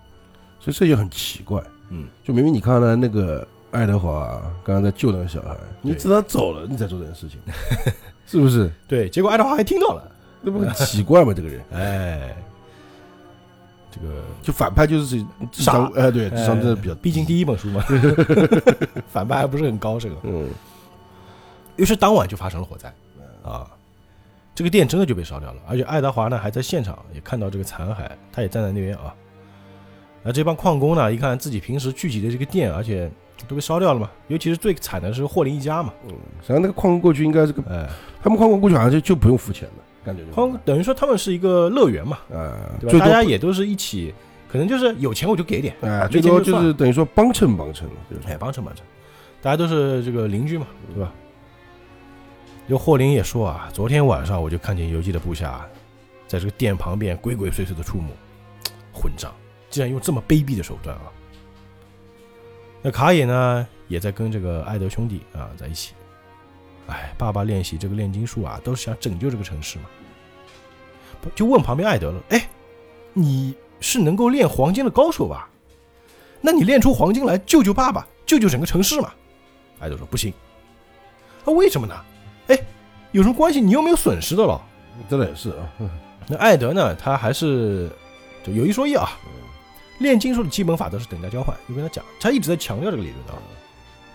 [0.61, 7.39] 所以这就很奇怪，嗯，就明明你看到那个爱德华刚刚在救那个小孩，你对知道他走了，你才做这件事情，
[8.27, 8.71] 是不是？
[8.87, 10.11] 对，结果爱德华还听到了。
[10.41, 11.35] 那不很奇怪吗？
[11.35, 12.37] 这个人 哎，
[13.91, 17.85] 这个就反派就是智智商，哎，对，智商真的比较，毕竟第一本书嘛，
[19.09, 20.17] 反派还不是很高，这个。
[20.23, 20.49] 嗯，
[21.77, 22.93] 于是当晚就发生了火灾
[23.43, 23.71] 啊，
[24.55, 29.15] 这个店真的就被烧掉了，而且爱德华呢还在现场也看到这个残骸，他也站在那边啊。
[30.23, 33.11] 那这帮矿工呢，一看自己平时聚集的这个店，而且
[33.49, 37.87] 都被烧掉了嘛，尤其是最惨的是霍林一家嘛，嗯，实际上那个矿工过去应该是个，哎，
[38.23, 43.05] 他们矿工过去好像就就不用付钱了感觉就，矿等于说他们是一个乐园嘛，啊，对吧？
[43.05, 44.15] 大家也都是一起，
[44.49, 48.83] 可能就是有钱我就给点，啊，最多就是等于说帮衬帮衬了，就是哎，帮衬帮衬，
[49.43, 51.13] 大家都是这个邻居嘛，对吧？
[52.69, 55.69] 就霍林也说啊，昨天晚上我就看见游击的部下
[56.27, 58.09] 在这个店旁边鬼鬼祟祟的出没，
[58.93, 59.35] 混账，
[59.69, 61.13] 竟然用这么卑鄙的手段啊！
[62.81, 65.93] 那卡野呢，也在跟这个艾德兄弟啊在一起。
[66.87, 69.85] 哎，爸爸练习这个炼金术啊，都是想拯救这个城市嘛。
[71.35, 72.49] 就问旁边艾德了，哎，
[73.13, 75.49] 你是能够炼黄金的高手吧？
[76.41, 79.13] 那你炼出黄金来救救爸爸，救救整个城市嘛？
[79.81, 80.33] 艾德说不行。
[81.45, 81.95] 啊，为什么呢？
[82.49, 82.59] 哎，
[83.13, 83.61] 有什么关系？
[83.61, 84.61] 你又没有损失的了。
[85.09, 85.69] 这倒也是啊，
[86.29, 86.95] 那艾德呢？
[86.95, 87.91] 他还是
[88.45, 89.11] 就有一说一啊，
[89.99, 91.57] 炼金术的基本法则是等价交换。
[91.69, 93.43] 就跟他讲，他一直在强调这个理论啊。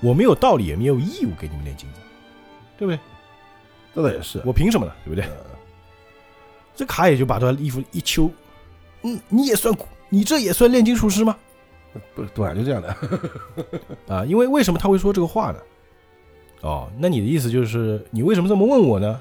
[0.01, 1.99] 我没有道理，也没有义务给你们炼金子，
[2.77, 2.99] 对不对？
[3.93, 4.93] 这倒也是，我凭什么呢？
[5.03, 5.29] 对不对？
[6.75, 8.31] 这卡也就把他衣服一揪，
[9.01, 9.75] 嗯，你也算，
[10.07, 11.35] 你这也算炼金术师吗？
[12.15, 12.95] 不本来就这样的，
[14.15, 15.59] 啊，因为为什么他会说这个话呢？
[16.61, 19.19] 哦，那你的意思就是你为什么这么问我呢？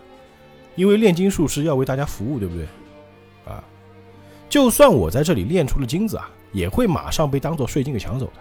[0.74, 2.64] 因为炼金术师要为大家服务，对不对？
[3.46, 3.62] 啊，
[4.48, 8.32] 就算我在这里炼出了金子啊，也会马上被当做税金给抢走的。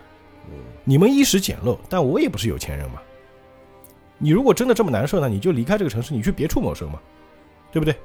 [0.49, 3.01] 嗯，你们衣食简陋，但我也不是有钱人嘛。
[4.17, 6.99] 你如果真的这么难受呢，你就离开这个城市，你去别处谋生嘛，
[7.71, 7.95] 对不对？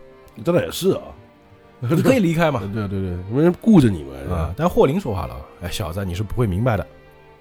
[0.45, 1.03] 真的也是啊，
[1.81, 2.61] 你可以离开嘛。
[2.73, 6.87] 对对对，没人顾着你们啊，，但霍林说话了，哎，小子，你是不会明白的，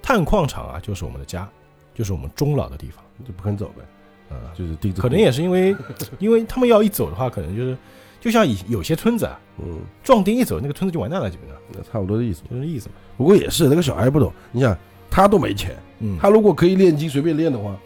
[0.02, 1.48] 探矿场啊，就是我们的家，
[1.94, 3.01] 就是我们终老的地方。
[3.26, 5.74] 就不肯走呗，啊，就是钉子户，可能也是因为，
[6.18, 7.76] 因为他们要一走的话，可能就是，
[8.20, 12.42] 就像以有些村子啊，嗯，壮丁一走，那个村子就完蛋了，基本上那差不多的意思。
[12.50, 12.94] 就是意思嘛。
[13.16, 14.76] 不过也是那个小孩不懂，你想
[15.10, 17.76] 他都没钱，嗯，他如果可以炼金随便炼的话，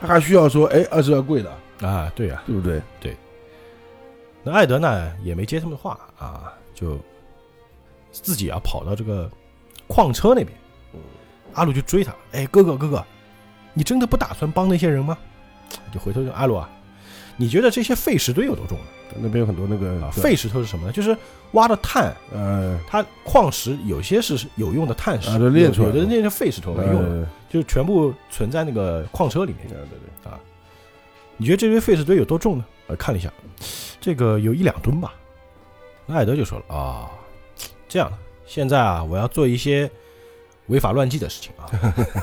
[0.00, 2.82] 他还需要说，哎，二十二贵的，啊，对呀、对不对？
[4.42, 6.98] 那艾德呢也没接他们的话啊，就
[8.12, 9.30] 自己啊跑到这个
[9.86, 10.48] 矿车那边。
[11.54, 13.04] 阿鲁就追他，哎，哥哥哥哥，
[13.74, 15.18] 你真的不打算帮那些人吗？
[15.92, 16.70] 就回头就阿鲁啊，
[17.36, 18.84] 你觉得这些废石堆有多重呢？
[19.16, 20.92] 那边有很多那个啊，废石头是什么呢？
[20.92, 21.16] 就是
[21.52, 29.68] 挖的碳，呃它矿石有些是有用的碳石，啊炼出来的有的那些废石头没用就全部存在那个矿车里面。
[29.68, 30.38] 对对对啊，
[31.36, 32.64] 你觉得这堆废石堆有多重呢？
[32.88, 33.32] 呃，看了一下，
[34.00, 35.12] 这个有一两吨吧。
[36.06, 37.10] 那艾德就说了啊，
[37.88, 38.12] 这样，
[38.46, 39.90] 现在啊，我要做一些
[40.66, 41.68] 违法乱纪的事情啊。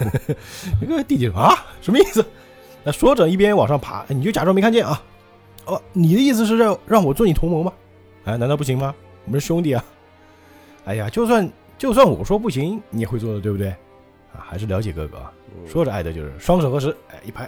[0.81, 2.25] 那个弟弟啊，什么意思？
[2.83, 5.01] 那说着一边往上爬，哎你就假装没看见啊。
[5.65, 7.71] 哦，你的意思是让让我做你同谋吗？
[8.25, 8.93] 哎，难道不行吗？
[9.25, 9.85] 我们是兄弟啊。
[10.85, 13.69] 哎呀，就算就算我说不行，你也会做的，对不对？
[14.33, 15.31] 啊，还是了解哥哥啊。
[15.67, 17.43] 说着，艾德就是双手合十，哎，一拍，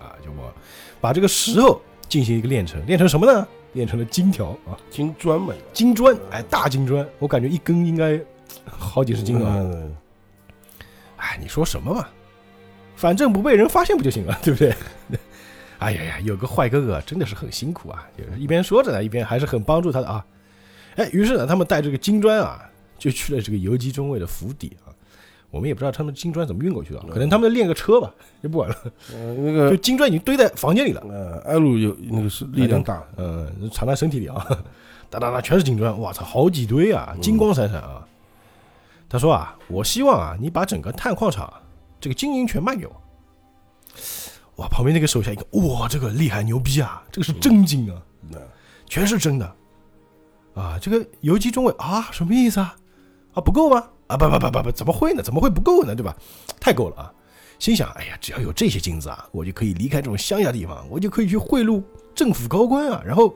[0.00, 0.52] 啊，就我
[1.00, 3.46] 把这个石头进行一个炼成，炼成什么呢？
[3.74, 8.20] 炼成了金条啊，金砖嘛，金砖，哎，大金砖，我感觉一根应该
[8.66, 9.54] 好几十斤啊。
[9.56, 9.94] 嗯
[11.32, 12.06] 哎，你说什么嘛？
[12.94, 14.74] 反正不被人发现不就行了， 对不对？
[15.78, 20.24] 哎呀呀，有个坏哥哥真的是很辛苦啊，就是一边说着呢，一边还是很帮助他的啊。
[20.96, 22.60] 哎，于是呢，他们带这个金砖啊，
[22.98, 24.92] 就去了这个游击中尉的府邸啊。
[25.50, 28.76] 我们也不知道他们金砖怎么运过去的，可能他们练个车吧，就不管了。
[29.12, 34.46] 呃那就金砖已经堆在房间里了，呃，艾鲁有那个是力量大，嗯，藏在身体里啊，
[35.10, 38.06] 哒哒哒，全是金砖，哇操，好几堆啊，金光闪闪啊。
[39.12, 41.52] 他说啊，我希望啊，你把整个碳矿场
[42.00, 43.02] 这个经营权卖给我。
[44.56, 48.38] 哇，旁边那个手下一看，哇，这个厉害牛逼啊，这个是真金啊，那
[48.86, 49.54] 全是真的。
[50.54, 52.74] 啊，这个游击中尉啊，什么意思啊？
[53.34, 53.86] 啊，不够吗？
[54.06, 55.22] 啊，不不不不不，怎么会呢？
[55.22, 55.94] 怎么会不够呢？
[55.94, 56.16] 对吧？
[56.58, 57.12] 太够了啊！
[57.58, 61.82] 心想，哎呀，只要有这些金子啊，我就可以离开这种乡下地方，我就可以去贿赂
[62.14, 63.34] 政府高官啊，然后，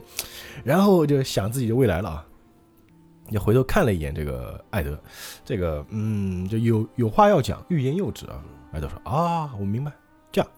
[0.63, 2.25] 然后就想自己的未来了啊。
[3.29, 4.97] 也回头看了一眼这个艾德，
[5.43, 8.43] 这个嗯，就有有话要讲，欲言又止啊。
[8.71, 9.91] 艾德说啊，我明白，
[10.31, 10.49] 这样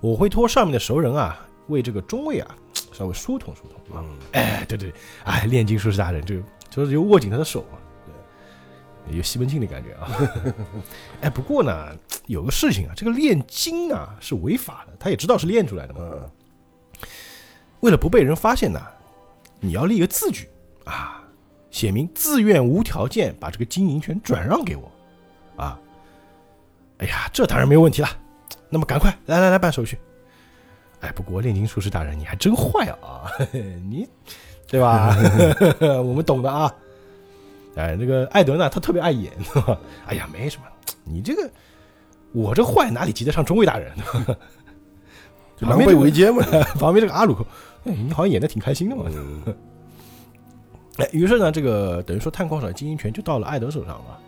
[0.00, 2.54] 我会托上面的熟人啊，为这个中尉啊
[2.92, 4.04] 稍微疏通疏通啊。
[4.32, 4.92] 哎，对对，
[5.24, 7.78] 哎，炼金术士大人，这个就是就握紧他的手啊，
[9.06, 10.08] 对，有西门庆的感觉啊。
[11.22, 16.00] 哎，不过呢，有个事情啊，这个炼金啊是违法的，他也知道是炼出来的嘛。
[16.02, 16.30] 嗯
[17.80, 18.80] 为了不被人发现呢，
[19.58, 20.48] 你要立个字据
[20.84, 21.20] 啊，
[21.72, 24.88] 写明自愿无条件把这个经营权转让给我
[25.56, 25.76] 啊。
[26.98, 28.08] 哎呀，这当然没有问题了。
[28.68, 29.98] 那么赶快来来来办手续。
[31.00, 33.26] 哎，不过炼金术士大人你还真坏啊，
[33.90, 34.08] 你
[34.68, 35.16] 对吧？
[35.80, 36.72] 我们懂的啊。
[37.74, 39.32] 哎，那个艾德呢，他特别爱演？
[40.06, 40.64] 哎呀，没什么，
[41.02, 41.50] 你这个
[42.32, 43.92] 我这坏哪里及得上中尉大人？
[45.56, 46.44] 就狼狈为奸嘛。
[46.78, 47.44] 旁边这个阿鲁克，
[47.84, 49.04] 哎，你好像演的挺开心的嘛。
[49.08, 49.42] 嗯
[50.98, 54.18] 哎，于是呢，这个等于说探矿场经营权就到了艾德手上了。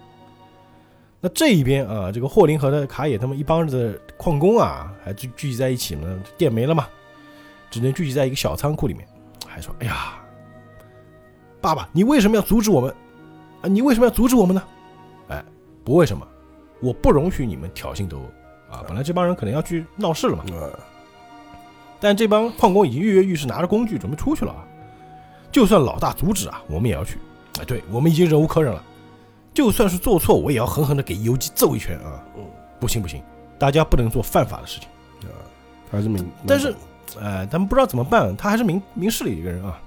[1.20, 6.86] 那这一边啊，这个霍林和的卡野他们一帮子的矿工啊，还聚聚集在一起呢，店没了嘛，
[7.70, 9.06] 只能聚集在一个小仓库里面，
[9.46, 10.14] 还说：“哎呀，
[11.60, 12.94] 爸爸，你为什么要阻止我们？
[13.62, 14.62] 啊，你为什么要阻止我们呢？”
[15.28, 15.44] 哎，
[15.82, 16.26] 不为什么，
[16.80, 18.84] 我不容许你们挑衅斗殴啊！
[18.86, 20.70] 本来这帮人可能要去闹事了嘛，嗯
[22.00, 24.66] 但这帮矿工已经跃跃欲试，拿着工具准备出去了啊！
[25.54, 27.16] 就算老大阻止啊，我们也要去。
[27.60, 28.82] 哎，对我们已经忍无可忍了，
[29.54, 32.20] 就算是做错，我也要狠狠的给游击揍一拳啊！
[32.36, 32.42] 嗯，
[32.80, 33.22] 不行不行，
[33.56, 34.88] 大家不能做犯法的事情
[35.30, 35.38] 啊。
[35.92, 36.74] 他是明，但是，
[37.20, 39.80] 呃，他们不知道怎么办，他还是明明事理一个人啊。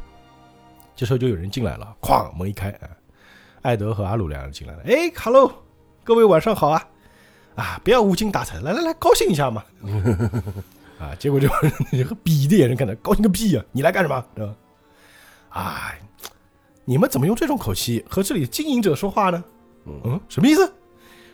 [0.96, 2.88] 这时候就有人进来了，哐，门一开，啊，
[3.64, 4.84] 艾德和阿鲁两人进来了。
[4.86, 5.52] 哎，hello，
[6.06, 6.88] 各位晚上好啊！
[7.56, 9.62] 啊，不要无精打采，来来来，高兴一下嘛。
[10.98, 11.50] 啊，结果就
[11.92, 14.24] 那个鄙的眼神看他，高兴个屁呀、你来干什么？
[14.34, 14.56] 对吧？
[15.58, 16.00] 哎，
[16.86, 19.44] 你们怎么用这种口气和这里的经营者说话呢？
[19.86, 20.72] 嗯，什么意思？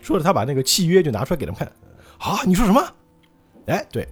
[0.01, 1.67] 说着，他把那个契约就拿出来给他们看。
[2.19, 2.81] 啊，你说什么？
[3.67, 4.07] 哎，对，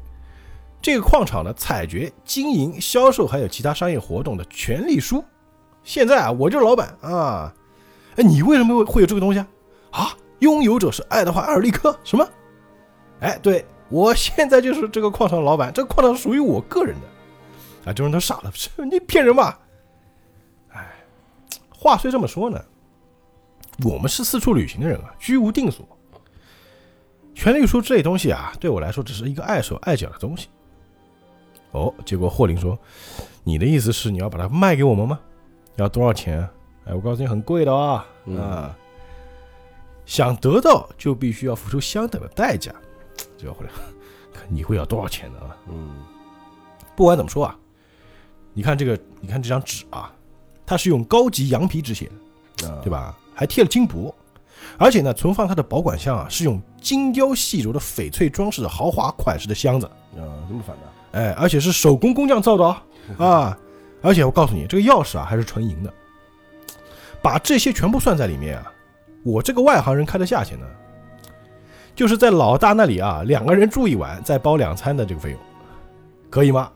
[0.81, 5.23] 这个矿场的采掘、经营、销售还有其他商业活动的权利书，
[5.81, 7.53] 现在啊，我就是老板啊。
[8.17, 9.47] 哎，你为什么会会有这个东西啊？
[9.91, 12.27] 啊，拥有者是爱德华·艾尔利克，什么？
[13.21, 17.89] 哎，对我现在就是这个矿场的老板，这个矿场属于我个人的。
[17.89, 19.57] 啊，这人都傻了，是 你骗人吧？
[21.81, 22.63] 哎，话虽这么说呢，
[23.83, 25.87] 我们是四处旅行的人啊，居无定所。
[27.33, 30.49] 权利书这类东西啊，对我来说只是一个碍手碍脚的东西。
[31.71, 32.77] 哦，结果霍林说
[33.43, 35.19] ：“你的意思是你要把它卖给我们吗？
[35.77, 36.51] 要多少钱啊？”
[36.85, 38.77] 哎，我告诉你，很贵的啊、嗯啊！
[40.05, 42.73] 想得到就必须要付出相等的代价。
[43.37, 43.71] 这个回来，
[44.33, 45.57] 看你会要多少钱呢啊？
[45.69, 46.03] 嗯，
[46.95, 47.57] 不管怎么说啊，
[48.53, 50.13] 你看这个，你看这张纸啊，
[50.71, 52.09] 它是用高级羊皮纸写
[52.55, 52.89] 的，啊对？
[52.89, 53.13] 吧？
[53.35, 54.15] 还贴了金箔，
[54.77, 61.19] 而且呢，存放它的保管箱啊，是用精雕细琢的翡翠装饰的豪华款式的箱子，啊，这么反的？
[61.19, 62.83] 哎，而且是手工工匠造的啊
[63.19, 63.57] 啊！
[64.01, 65.93] 而且我告诉你，这个钥匙啊还是纯银的，
[67.21, 68.71] 把这些全部算在里面啊，
[69.25, 70.65] 我这个外行人开的价钱呢，
[71.93, 75.39] 就是在老大那里啊，两个人住一晚再包两餐的这个费用，
[76.29, 76.71] 可以吗？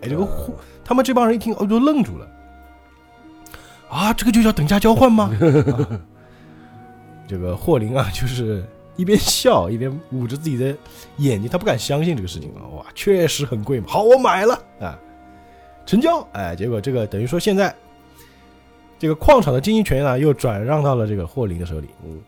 [0.00, 2.26] 哎，这个货他们这帮人一听，哦，都愣住了。
[3.90, 5.30] 啊，这个就叫等价交换吗？
[5.42, 6.00] 啊
[7.26, 8.64] 这个霍林啊，就是
[8.96, 10.76] 一边笑一边捂着自己的
[11.18, 12.66] 眼睛，他不敢相信这个事情啊！
[12.74, 13.86] 哇，确实很贵嘛。
[13.88, 14.98] 好，我买了啊，
[15.86, 16.26] 成交。
[16.32, 17.72] 哎，结果这个等于说现在
[18.98, 21.88] 这个矿场的经营权呢，又转让到了这个霍林的手里。
[22.04, 22.20] 嗯，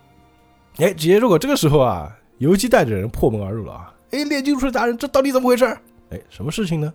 [0.78, 3.92] 哎，结果这个时候啊，游击带着人破门而入了啊！
[4.12, 5.64] 哎，炼金术士大人，这到底怎么回事？
[6.10, 6.92] 哎，什么事情呢？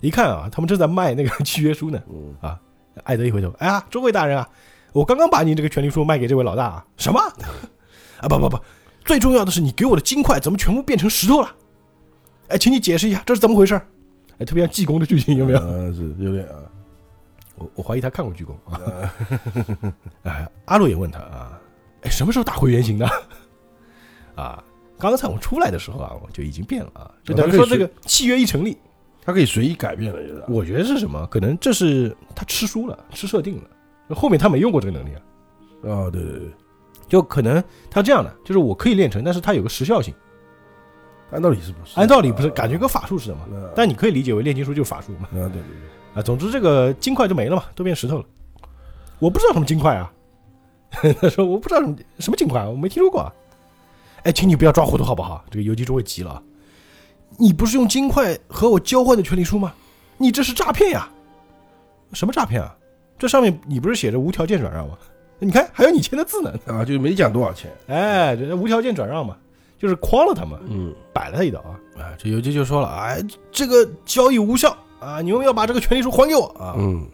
[0.00, 2.00] 一看啊，他们正在卖那个契约书呢。
[2.08, 2.56] 嗯，
[3.04, 4.48] 艾德一回头，哎呀，中尉大人啊，
[4.92, 7.20] 我刚刚把你这个权利书卖给这位老大啊，什么？
[8.20, 8.58] 啊不不不，
[9.04, 11.54] 最重要的是你给我的金块怎么全部变成石头了？
[12.48, 13.74] 哎，请你解释一下这是怎么回事？
[14.38, 15.58] 哎，特别像济公的剧情有没有？
[15.58, 16.54] 啊，是有点啊。
[17.56, 18.80] 我我怀疑他看过济公 啊。
[20.24, 21.60] 哎，阿洛也问他啊，
[22.02, 23.08] 哎，什么时候打回原形的？
[24.36, 24.62] 啊，
[24.98, 28.78] 刚才我出来的时候啊，我就已经变了啊，就等于说这个契约一成立，
[29.28, 30.42] 他可以随意改变了，就是。
[30.48, 31.26] 我觉得是什么？
[31.26, 35.20] 可能这是他吃书了，吃设定了，后面他没用过这个能力啊。
[35.92, 36.48] 啊，对对对，
[37.08, 40.14] 就可能他这样的，就是我可以练成，但是它有个时效性。
[41.30, 42.00] 按道理是不是？
[42.00, 43.42] 按道理不是，啊感觉跟法术似的嘛。
[43.54, 45.28] 啊但你可以理解为炼金术就是法术嘛。
[45.32, 45.60] 啊，对对对，
[46.14, 48.24] 啊，总之这个金块就没了嘛，都变石头了。
[49.18, 50.10] 我不知道什么金块啊。
[51.20, 53.30] 他说我不知道什么什么金块啊，我没听说过啊。
[54.22, 55.44] 哎，请你不要抓糊涂好不好？
[55.50, 56.42] 这个游击中尉急了啊！
[57.36, 59.72] 你不是用金块和我交换的权利书吗？
[60.16, 61.08] 你这是诈骗呀！
[62.12, 62.74] 什么诈骗啊？
[63.18, 64.96] 这上面你不是写着无条件转让吗？
[65.38, 66.52] 你看还有你签的字呢。
[66.66, 67.70] 啊，就没讲多少钱。
[67.86, 69.36] 哎，这无条件转让嘛，
[69.78, 72.02] 就是诓了他们，嗯，摆了他一道啊！
[72.02, 76.74] 啊，这游击就说了，哎，这个交易无效啊，你们要把这个权利书还给我啊！
[76.76, 77.06] 嗯，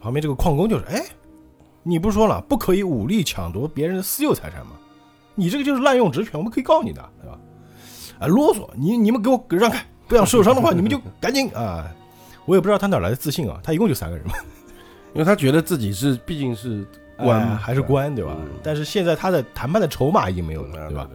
[0.00, 1.04] 旁边这个矿工就是，哎，
[1.84, 4.72] 你不是说了不可以武力抢夺别人的私有财产吗？
[5.36, 7.38] 你这个就是滥用职权，我们可以告你的，对吧？
[8.20, 8.68] 啊，啰嗦！
[8.76, 11.90] 你你们给我让开，不想受伤的话，你们就 赶紧啊！
[12.44, 14.34] 我也不知道他哪来的自信啊，他一共就三个人嘛，
[15.14, 16.84] 因为他觉得自己是毕竟是
[17.16, 18.36] 官哎还是官，对吧？
[18.38, 21.08] 嗯但是现在他的谈判的筹码已经没有啊了，对吧？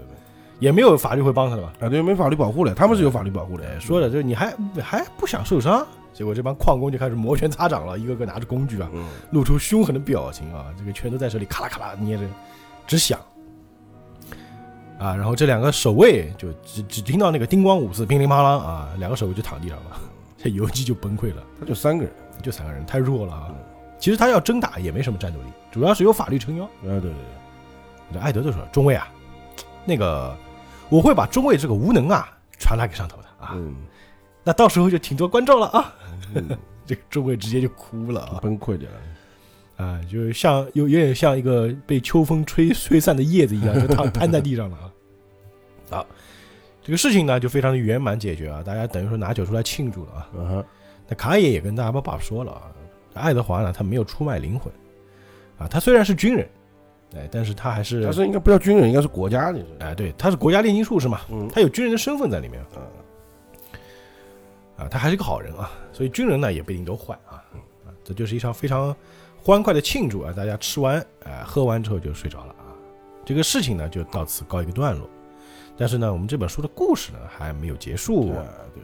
[0.59, 1.73] 也没有法律会帮他的吧？
[1.81, 3.79] 啊，对，没法律保护了，他们是有法律保护的哎，。
[3.79, 12.23] 说的就是你还还不想受伤，结果这帮矿工就开始摩拳擦掌了，一个个拿着工具啊，嗯，露出凶狠的表情啊，这个拳头在手里咔啦咔啦捏着，
[12.87, 13.19] 直响。
[14.97, 19.99] 啊，然后这两个守卫就只只听到那个叮咣五四，乒铃乓啷啊，两个守卫就躺地上了，
[20.37, 22.13] 这游击就崩溃了，他就三个人。
[22.43, 23.55] 就三个人太弱了啊。
[23.97, 26.65] 其实他要真打也没什么战斗力，主要是有法律撑腰。
[26.65, 27.13] 啊，对对对，
[28.13, 29.07] 这艾德就说：“中尉啊，
[29.85, 30.35] 那个
[30.89, 32.27] 我会把中尉这个无能啊
[32.59, 33.73] 传达给上头的啊，嗯，
[34.43, 35.93] 那到时候就挺多观众了啊。
[36.35, 36.45] 嗯”
[36.85, 38.39] 这个中尉直接就哭了啊。
[38.43, 38.85] 崩溃的。
[39.77, 44.91] 啊，就是像有有点像一个被秋风吹吹散的叶子一样，就躺 瘫在地上了啊。
[45.89, 46.07] 好，
[46.81, 50.65] 这个事情呢就非常的圆满解决啊，大家等于说拿酒出来庆祝了啊。
[51.07, 52.61] 那卡野也跟大家爸爸说了啊，
[53.13, 54.73] 爱德华呢他没有出卖灵魂
[55.57, 56.47] 啊，他虽然是军人，
[57.15, 59.59] 哎，但是他还是他是应该不叫军人，应该是国家的。
[59.79, 62.81] 哎，对，他是国家炼金术士嘛，嗯，他有军人的身份在里面啊
[64.77, 67.43] 啊，他还是一个好人啊，所以军人呢也不一定都坏啊
[67.85, 68.95] 啊，这就是一场非常
[69.45, 72.73] 欢快的庆祝啊，大家吃完哎、喝完之后就睡着了啊，
[73.23, 75.07] 这个事情呢就到此告一个段落，
[75.77, 78.81] 但是呢，我们这本书的故事呢还没有结束，啊对，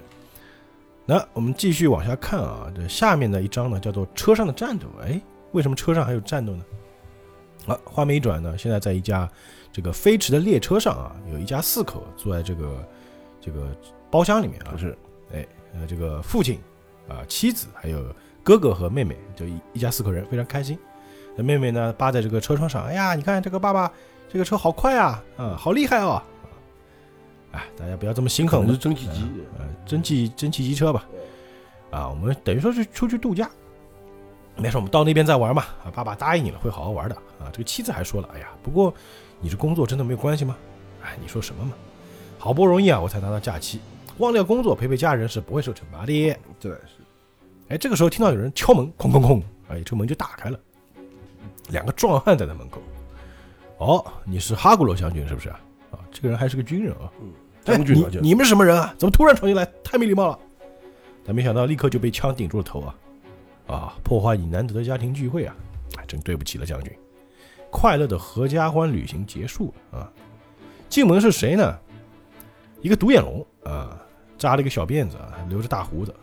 [1.04, 5.20] 那我们继续往下看啊，这下面的一章呢叫做车上的战斗，哎，
[5.54, 6.64] 为什么车上还有战斗呢？
[7.66, 9.28] 啊，画面一转呢，现在在一架
[9.72, 12.88] 这个飞驰的列车上啊，有一家四口坐在这个
[13.40, 13.76] 这个
[14.12, 14.70] 包厢里面啊。
[14.74, 14.96] 不，是，
[15.32, 16.60] 呃，这个父亲
[17.10, 18.06] 啊、妻子还有
[18.44, 20.78] 哥哥和妹妹，就一一家四口人非常开心。
[21.36, 23.92] 那妹妹呢扒在这个车窗上，哎呀，你看这个爸爸
[24.32, 26.22] 这个车好快啊，啊，好厉害哦！
[27.52, 29.26] 哎，大家不要这么心狠是蒸汽机。
[29.58, 31.06] 呃，蒸汽蒸汽机车吧，
[31.92, 33.50] 啊，我们等于说是出去度假，
[34.56, 35.64] 没事，我们到那边再玩嘛。
[35.84, 37.16] 啊，爸爸答应你了，会好好玩的。
[37.40, 38.94] 啊，这个妻子还说了，哎呀，不过
[39.40, 40.58] 你这工作真的没有关系吗？
[41.04, 41.74] 哎，你说什么嘛？
[42.38, 43.80] 好不容易啊，我才拿到假期，
[44.18, 46.36] 忘掉工作陪陪家人是不会受惩罚的。
[46.60, 47.04] 对是
[47.72, 50.60] 哎，这个时候听到有人敲门，哐哐哐，哎，这个门就打开了，
[51.70, 52.82] 两个壮汉站在门口。
[53.78, 55.58] 哦，你是哈古罗将军是不是啊？
[55.92, 57.10] 啊，这个人还是个军人啊。
[57.64, 58.94] 将军你你们是什么人啊？
[58.98, 59.66] 怎么突然闯进来？
[59.86, 60.38] 太没礼貌了！
[61.24, 62.96] 但没想到立刻就被枪顶住了头啊！
[63.68, 65.56] 啊，破坏你难得的家庭聚会啊！
[65.98, 66.92] 哎，真对不起了，将军。
[67.70, 70.12] 快乐的合家欢旅行结束了啊！
[70.90, 71.80] 进门是谁呢？
[72.82, 73.98] 一个独眼龙啊，
[74.38, 76.14] 扎了一个小辫子啊，留着大胡子，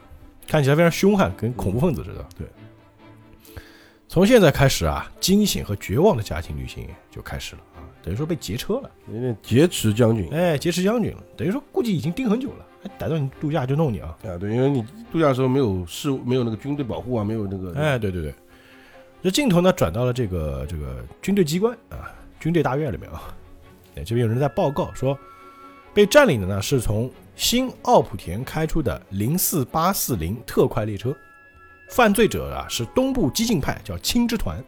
[0.49, 2.27] 看起来非常凶悍，跟恐怖分子似的。
[2.37, 2.47] 对。
[4.09, 8.91] 从现在开始啊，惊险和绝望的家庭旅行就开始了啊，等于说被劫车了。
[9.13, 14.17] 有点劫持将军哎，劫持将军了，等于说估计已经盯很久了，还逮到你度假就弄你啊！
[14.25, 14.83] 啊，对，因为你
[15.13, 18.35] 度假的时候没有事，没有那个军队保护啊，没有那个，哎，对对对，
[19.23, 23.37] 这镜头呢转到了这个这个军队机关啊，军队大院里面啊，
[23.95, 25.17] 哎，这边有人在报告说，
[25.93, 31.17] 被占领的呢是从新奥普田开出的零四八四零特快列车，
[31.89, 34.63] 犯罪者啊是东部激进派，叫青之团，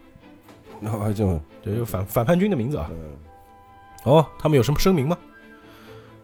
[0.81, 2.89] 然后还这种，这就反反叛军的名字啊。
[2.93, 3.17] 嗯，
[4.05, 5.19] 哦，他们有什么声明吗？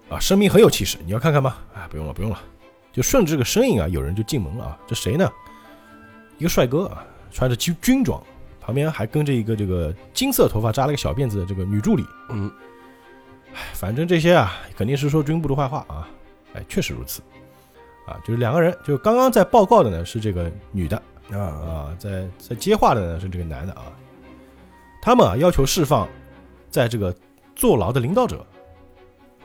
[0.08, 1.56] 啊，声明很有气势，你要看看吗？
[1.74, 2.40] 哎，不用了，不用了，
[2.92, 4.78] 就顺着这个声音啊，有人就进门了啊。
[4.86, 5.28] 这谁呢？
[6.38, 8.22] 一个帅哥啊，穿着军军装，
[8.60, 12.06] 旁边还跟着一个这个金色头发扎了个小辫子的这个女助理。
[12.30, 12.48] 嗯，
[13.52, 16.08] 哎，反正这些啊，肯定是说军部的坏话啊。
[16.56, 17.22] 哎，确实如此。
[18.06, 20.96] 啊，就是两个人，就刚刚在报告的呢是这个女的
[21.30, 23.84] 啊，啊，在在接话的呢是这个男的啊。
[25.02, 26.08] 他们啊要求释放
[26.70, 27.14] 在这个
[27.54, 28.44] 坐牢的领导者。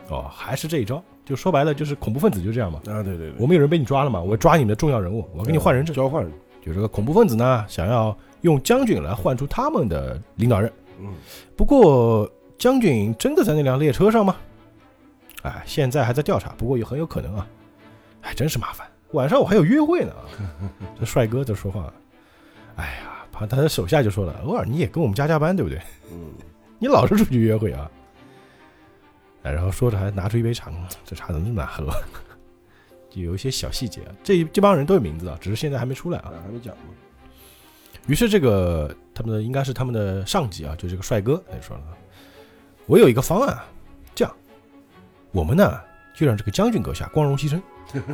[0.09, 2.79] 哦，还是这一招，就说白了就是恐怖分子就这样嘛。
[2.85, 5.93] 啊，对对对，我们有人被你抓了嘛，我抓你们的重要人物，我给你换人质。
[5.93, 6.23] 交换，
[6.63, 10.71] 就这个恐怖分子呢，想要用将军来换出他们的领导人。
[10.99, 11.13] 嗯，
[11.55, 14.35] 不过将军真的在那辆列车上吗？
[15.43, 17.47] 哎，现在还在调查，不过也很有可能啊。
[18.21, 20.23] 哎，真是麻烦，晚上我还有约会呢啊。
[20.99, 21.91] 这帅哥在说话，
[22.75, 25.81] 哎呀，怕他的手下就说了，偶尔你也跟我们加加班，对不对？
[26.11, 26.31] 嗯，
[26.77, 27.89] 你老是出去约会啊。
[29.43, 31.89] 哎，然后说着还拿出一杯茶，嗯这茶怎么这么难喝？
[33.09, 36.31] 就有一些小细节啊，这这帮人都有名字啊，只是现在还没出来啊。
[36.33, 36.93] 啊，还没讲过，
[38.05, 41.83] 于是这个他们的应该是他们的上级啊，就这个帅哥他就说了，
[42.85, 43.59] 我有一个方案
[45.31, 45.79] 我们呢
[46.13, 47.61] 就让这个将军阁下光荣牺牲，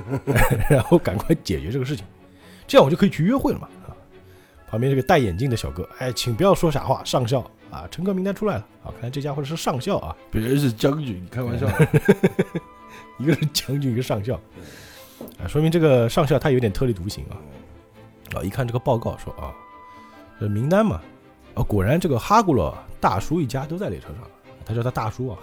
[0.70, 2.06] 然后赶快解决这个事情，
[2.68, 3.96] 这样我就可以去约会了嘛啊。
[4.70, 7.40] 旁边这个戴眼镜的小哥，哎，请不要说傻话，上校
[7.72, 11.68] 啊，乘客名单出来了，啊，看来这家伙是上校啊，别人是将军，你开玩笑，
[13.18, 14.36] 一个是将军，一个上校，
[15.42, 17.38] 啊，说明这个上校他有点特立独行啊。
[18.36, 19.56] 啊，一看这个报告说啊，
[20.38, 21.02] 这名单嘛，
[21.56, 24.18] 啊，果然这个哈古罗大叔一家都在列车上，
[24.66, 25.40] 他叫他大叔啊，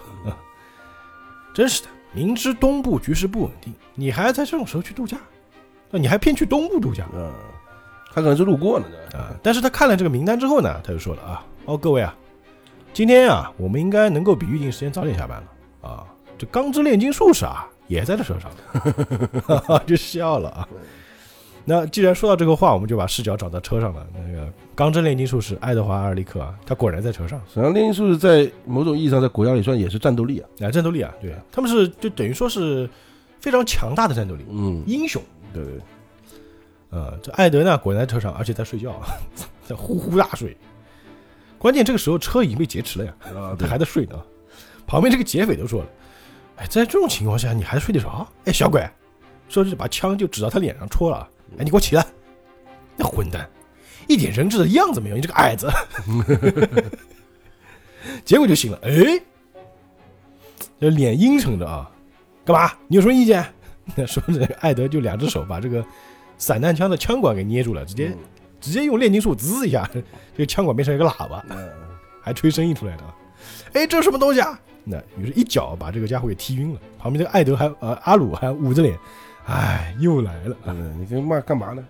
[1.55, 5.17] 真是的，明知东部局势不稳定，你还在这种时候去度假，
[5.89, 7.31] 那你还偏去东部度假嗯，
[8.13, 9.33] 他可能是路过呢，啊？
[9.41, 12.13] 但是他看了这个名单之后呢，他就说了啊，哦，各位啊，
[12.93, 16.05] 今天啊，我们应该能够比预定时间早点下班了啊，
[16.37, 20.67] 这钢之炼金术士啊也在这车上，就笑了啊。
[21.63, 24.05] 那既然说到这个话，我们就把视角找到车上了。
[24.13, 27.39] 那个钢之炼金术士爱德华·阿尔利克啊，他果然在车上。
[27.47, 32.89] 实际上炼金术士在某种意义上在国家里算也是战斗力啊，啊，战斗力啊，对，他们是就等于说是
[33.39, 35.21] 非常强大的战斗力，嗯，英雄。
[35.53, 35.73] 对对，
[36.89, 39.07] 呃，这艾德呢，果然在车上，而且在睡觉，啊，
[39.65, 40.55] 在呼呼大睡。
[41.57, 44.21] 关键这个时候车已经被劫持了呀，啊， 他还在睡呢。
[44.85, 45.87] 旁边这个劫匪都说了
[46.57, 48.27] ：“哎，在这种情况下你还睡得着？
[48.43, 48.85] 哎，小鬼！”
[49.47, 51.27] 说着把枪就指到他脸上戳了。
[51.57, 52.05] 哎，你给我起来！
[52.97, 53.49] 那混蛋，
[54.07, 55.69] 一点人质的样子没有，你这个矮子。
[58.23, 59.21] 结果就醒了，哎，
[60.79, 61.89] 这脸阴沉着啊，
[62.45, 62.71] 干嘛？
[62.87, 63.43] 你有什么意见？
[64.07, 65.83] 说这个，艾德就两只手把这个
[66.37, 68.11] 散弹枪的枪管给捏住了，直接、
[68.61, 71.69] 直接用炼金术滋一下， 这个枪管变成一个喇叭，嗯，
[72.21, 73.03] 还吹声音出来的。
[73.73, 74.59] 哎，这是什么东西啊？
[74.83, 76.79] 那于是，一脚把这个家伙给踢晕了。
[76.99, 78.95] 旁边这个艾德还呃阿鲁还捂着脸，
[79.47, 80.55] 哎，又来了。
[80.65, 81.83] 嗯，你这骂干嘛呢？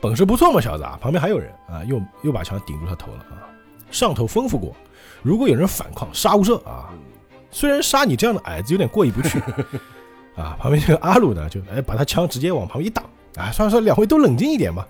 [0.00, 0.98] 本事不错嘛，小子啊！
[1.00, 3.46] 旁边还有人啊，又又把枪顶住他头了啊！
[3.90, 4.74] 上头吩咐过，
[5.22, 6.90] 如果有人反抗，杀无赦啊！
[7.50, 9.38] 虽然杀你这样的矮子有点过意不去
[10.36, 13.04] 啊，旁边这个阿鲁呢，就哎把他枪直接往旁边一挡，
[13.36, 14.86] 啊，算了算了，两位都冷静一点吧。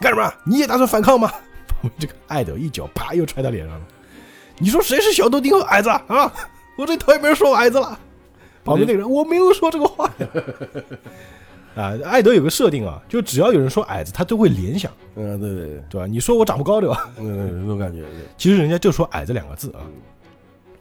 [0.00, 0.32] 干什么？
[0.44, 1.28] 你也打算反抗吗？
[1.68, 3.86] 旁边这个艾德一脚啪又踹他脸上了。
[4.58, 6.32] 你说谁是小豆丁和矮子啊？
[6.78, 7.98] 我这头也没人说我矮子了。
[8.64, 10.26] 旁边那个人我没有说这个话呀。
[11.76, 16.06] 啊，艾德有个设定啊，就只要有人说矮子，他都会联想，嗯，对对对，对吧？
[16.06, 17.08] 你说我长不高，对吧？
[17.18, 19.84] 嗯，那种感觉，对其实人家就说矮子两个字啊。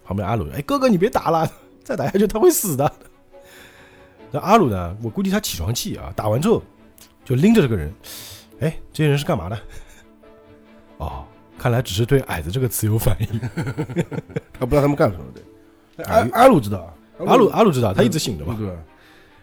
[0.06, 1.52] 旁边阿鲁，哎，哥哥你别打了，
[1.84, 2.92] 再打下去他会死的。
[4.32, 4.98] 那阿鲁呢？
[5.04, 6.62] 我估计他起床气啊，打完之后
[7.26, 7.94] 就拎着这个人，
[8.60, 9.60] 哎，这些人是干嘛的？
[10.98, 11.26] 哦，
[11.58, 13.40] 看来只是对“矮子”这个词有反应。
[14.54, 16.04] 他不知道他们干什么的。
[16.06, 16.94] 哎 阿阿鲁知道啊，
[17.28, 18.58] 阿鲁阿鲁知道，他一直醒着嘛。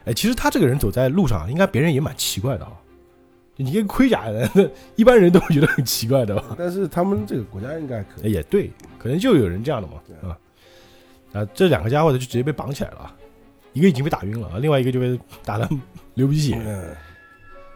[0.04, 2.72] 哎，其实他这个人走在路上，应该别人也蛮奇怪的啊。
[3.56, 4.48] 你一个盔甲人，
[4.96, 6.56] 一般人都会觉得很奇怪的吧？
[6.58, 8.24] 但是他们这个国家应该可以。
[8.24, 9.94] 哎也对，可能就有人这样的嘛，
[10.28, 10.38] 啊。
[11.32, 13.14] 啊，这两个家伙就直接被绑起来了啊，
[13.72, 15.68] 一个已经被打晕了，啊，另外一个就被打的
[16.14, 16.96] 流鼻血嗯，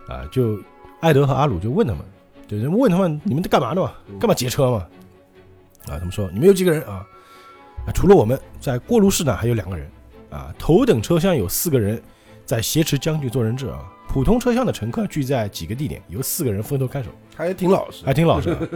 [0.09, 0.27] 啊。
[0.33, 0.59] 就
[1.01, 2.03] 艾德和阿鲁就问他们，
[2.49, 3.93] 就人问他们你们在干嘛呢嘛？
[4.09, 4.87] 嗯干嘛劫车嘛？
[5.87, 7.07] 啊，他们说你们有几个人啊？
[7.87, 9.89] 啊，除了我们在过路室呢，还有两个人
[10.31, 10.53] 啊。
[10.59, 12.03] 头等车厢有四个人
[12.47, 13.85] 在挟持将军做人质啊。
[14.09, 18.69] 普通车厢的乘客聚在几个地点，由四个人分头看守，他也挺老实，还挺老实的。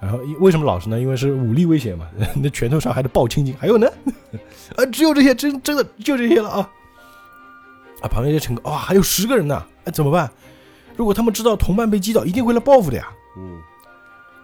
[0.00, 0.98] 然后为什么老实呢？
[0.98, 2.08] 因为是武力威胁嘛，
[2.42, 3.54] 那拳头上还得抱青筋。
[3.60, 3.86] 还有呢，
[4.74, 6.70] 啊，只有这些，真真的就这些了啊！
[8.02, 10.28] 啊，旁边这些乘客，哇，还有十个人呢，哎，怎么办？
[10.96, 13.08] 如果他们知道同伴被击倒，一定会来报复的呀！
[13.36, 13.60] 嗯，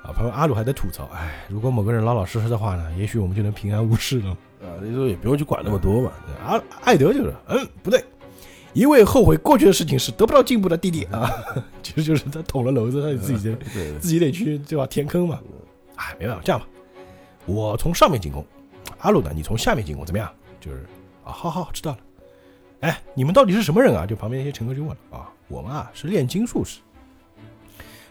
[0.04, 4.36] 啊，旁边阿鲁还在吐槽，哎，如果某个人老老实实的话呢，也许我们就能平安无事了。
[4.66, 6.12] 啊，那时候也不用去管那么多嘛。
[6.44, 8.04] 啊艾德就是，嗯，不对，
[8.72, 11.30] 一味后悔过去的事情是得不到进步的弟弟啊，
[11.82, 15.40] 其实就是他捅了娄子，他得自己得对，自己得去对吧填坑嘛。
[15.96, 16.66] 哎，没办法，这样吧，
[17.46, 18.44] 我从上面进攻，
[18.98, 20.30] 阿鲁呢，你从下面进攻，怎么样？
[20.60, 20.84] 就是
[21.24, 21.98] 啊，好好知道了。
[22.80, 24.04] 哎，你们到底是什么人啊？
[24.04, 26.80] 就旁边那些乘客就问了啊，我们啊是炼金术士。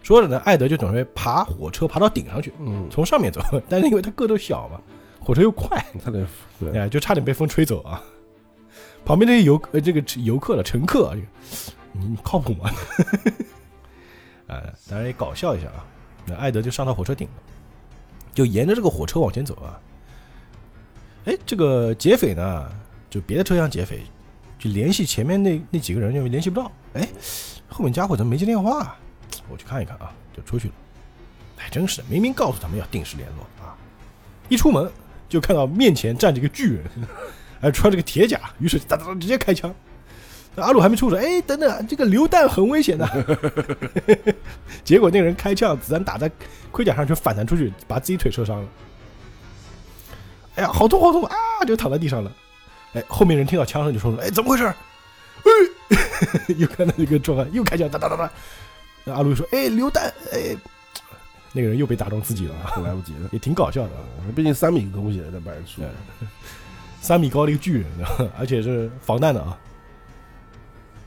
[0.01, 4.79] 说着呢，艾德就准备爬火车爬到顶上去，嗯，从上面走， 但是因为他个头小嘛，
[5.25, 6.25] 火车又快， 他得
[6.59, 8.01] 对，哎，就差点被风吹走啊。
[9.03, 11.27] 旁边这些游呃这个游客的乘客啊，这个
[11.93, 12.69] 你你靠谱吗？
[14.47, 15.83] 啊， 当然也搞笑一下啊。
[16.27, 17.33] 那艾德就上到火车顶了，
[18.33, 19.79] 就沿着这个火车往前走啊。
[21.25, 22.71] 哎，这个劫匪呢，
[23.09, 24.03] 就别的车厢劫匪，
[24.59, 26.71] 就联系前面那那几个人，就联系不到。
[26.93, 27.07] 哎，
[27.67, 28.97] 后面家伙怎么没接电话、啊？
[29.49, 30.73] 我去看一看啊，就出去了。
[31.57, 33.75] 哎，真是的，明明告诉他们要定时联络啊，
[34.49, 34.91] 一出门
[35.35, 36.83] 就看到面前站着一个巨人，
[37.61, 39.73] 还穿着个铁甲，于是哒哒哒直接开枪。
[40.55, 43.05] 阿鲁还没出手，哎，等等，这个榴弹很危险的。
[44.85, 46.31] 结果那个人开枪，子弹打在
[46.71, 48.67] 盔甲上，就反弹出去，把自己腿受伤了。
[50.55, 51.35] 哎呀，好痛好痛啊！
[51.67, 52.31] 就躺在地上了。
[52.93, 54.63] 哎，后面人听到枪声就说了：“哎，怎么回事？”
[55.43, 55.51] 哎，
[56.57, 58.31] 又看到那个壮汉又开枪，哒哒哒哒。
[59.03, 60.55] 那阿鲁说：“哎，榴弹！”哎，
[61.55, 63.29] 那个人又被打中自己了啊， 来不及了。
[63.31, 64.03] 也挺搞笑的啊。
[64.35, 65.81] 毕竟三米的东西在摆出，
[66.99, 67.87] 三米高的一个巨人，
[68.37, 69.57] 而且是防弹的啊。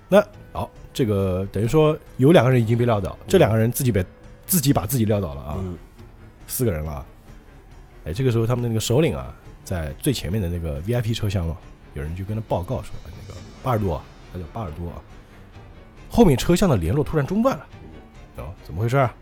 [0.09, 4.03] 那好，这个等于说有两个人已经被撂倒，这两个人自己被
[4.47, 5.77] 自己把自己撂倒了啊，嗯，
[6.47, 7.07] 四个人了啊。
[8.07, 9.35] 哎，这个时候他们的那个首领啊，
[9.65, 11.59] 在最前面的那个 VIP 车厢嘛，
[11.93, 14.97] 有人就跟他报告说，那个巴尔多啊，他叫巴尔多啊，
[16.09, 17.67] 后面车厢的联络突然中断了，
[18.39, 19.15] 哦，怎么回事啊？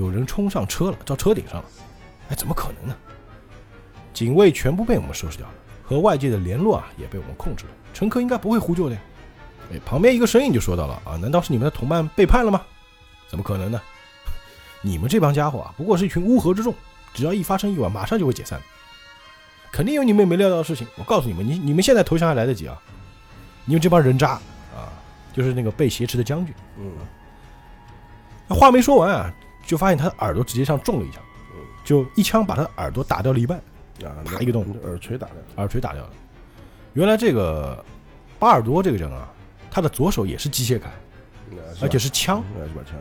[0.00, 1.64] 有人冲上车了，到车顶上了，
[2.30, 2.96] 哎，怎么可能呢？
[4.14, 9.00] 警卫全部被我们收拾掉了，和外界的联络啊也被我们控制了，乘客应该不会呼救的呀。
[9.72, 12.62] 哎，旁边一个声音就说到了啊，难道是你们的同伴背叛了吗？
[13.28, 13.80] 怎么可能呢？
[14.82, 16.74] 你们这帮家伙啊，不过是一群乌合之众，
[17.12, 18.60] 只要一发生意外，马上就会解散。
[19.70, 20.86] 肯定有你们没料到的事情。
[20.96, 22.76] 我告诉你们，你你们现在投降还来得及啊！
[23.66, 24.30] 你们这帮人渣
[24.74, 24.90] 啊，
[25.32, 26.52] 就是那个被挟持的将军。
[26.76, 26.90] 嗯，
[28.48, 29.32] 那话没说完啊，
[29.70, 31.22] 就发现他的耳朵直接上中了一枪，
[31.84, 33.56] 就一枪把他的耳朵打掉了一半，
[34.02, 36.10] 啊，啪一个洞耳垂打掉，耳垂打掉了。
[36.94, 37.84] 原来这个
[38.36, 39.32] 巴尔多这个人啊，
[39.70, 40.86] 他的左手也是机械铠，
[41.80, 42.98] 而且是枪，是把枪，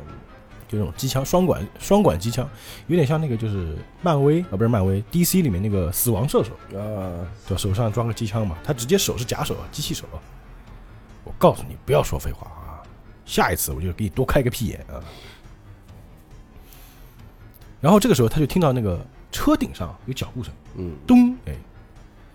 [0.67, 2.47] 就那种机枪，双管双管机枪，
[2.86, 10.22] 有点像那个就是漫威啊，不是漫威，DC 里面那个死亡射手，啊，就手上装个机枪嘛，他直接手是假手啊，机器手啊。
[11.24, 12.86] 我告诉你，不要说废话啊，
[13.26, 15.01] 下一次我就给你多开个屁眼啊。
[17.82, 18.99] 然后这个时候他就听到那个
[19.32, 21.53] 车顶上有脚步声，嗯，咚，哎，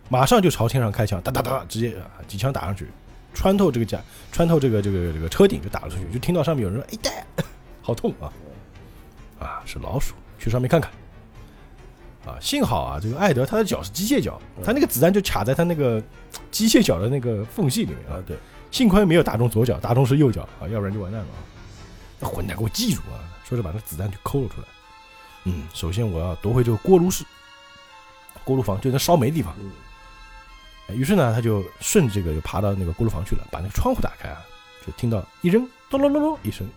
[0.09, 2.89] 马上就朝天上开枪，哒哒哒，直接啊几枪打上去，
[3.35, 4.01] 穿透这个甲，
[4.33, 7.27] 穿透这个这个这个车顶就打了出去，就听到上面有人说：“哎带，
[7.83, 8.33] 好痛啊！”
[9.39, 10.91] 啊，是老鼠，去上面看看。
[12.25, 16.03] 啊，幸好啊，这个艾德他的脚是机械脚，他那个子弹就卡在他那个
[16.51, 18.25] 机械脚的那个缝隙里面啊啊，。
[18.27, 18.35] 对，
[18.71, 21.37] 幸亏没有打中左脚，打中是右脚啊，要不然就完蛋了啊！
[22.19, 23.21] 那混蛋给我记住啊！
[23.45, 24.67] 说着把那子弹就抠了出来。
[25.45, 27.25] 嗯，首先我要夺回这个锅炉室，
[28.45, 29.55] 锅炉房就那烧煤的地方。
[30.89, 34.45] 于是呢，他就顺着这个就爬到那个锅炉房去了，把那个窗户打开啊，
[34.87, 36.69] 就听到一扔，咚隆隆隆一声，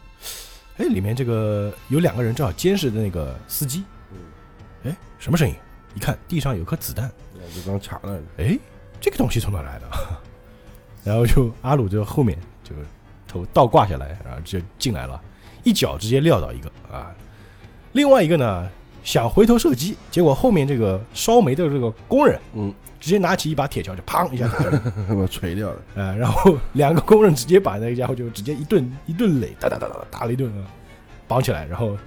[0.77, 5.53] 哎，里面这个有两个人正好监视的那个司机，嗯，哎，什么声音？
[5.93, 7.11] 一看地上有颗子弹，
[7.53, 8.57] 就刚卡了，哎，
[9.01, 9.87] 这个东西从哪来的？
[11.03, 12.75] 然后就阿鲁就后面就
[13.27, 15.21] 头倒挂下来，然后就进来了，
[15.63, 17.13] 一脚直接撂倒一个啊，
[17.93, 18.69] 另外一个呢
[19.03, 30.67] 想回头射击，结果后面这个烧煤的这个工人嗯，直接拿起一把铁锹就砰一下打上去，我锤掉了，呃，然后两个工人直接把那个家伙就直接一顿一顿垒，哒哒哒哒打了一顿啊，
[31.27, 31.97] 绑起来，然后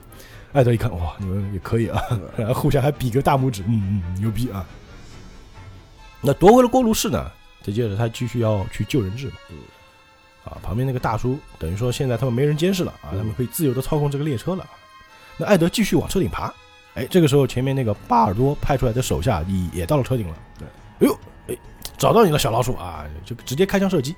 [0.53, 2.03] 艾德一看，哇，你们也可以啊，
[2.37, 4.67] 然后互相还比个大拇指，嗯嗯，牛逼啊。
[6.21, 7.31] 那夺回了锅炉室呢，
[7.63, 9.57] 再接着他继续要去救人质嘛，嗯。
[10.45, 13.19] 啊，旁边那个大叔等于说现在他们没人监视了啊，嗯。
[13.19, 14.67] 他们可以自由的操控这个列车了。
[15.41, 16.53] 那艾德继续往车顶爬，
[16.95, 20.69] 哎，这个时候前面那个巴尔多派出来的手下也也到了车顶了，对，
[20.99, 21.19] 哎呦，
[21.49, 21.57] 哎，
[21.97, 24.15] 找到你了，小老鼠啊，就直接开枪射击。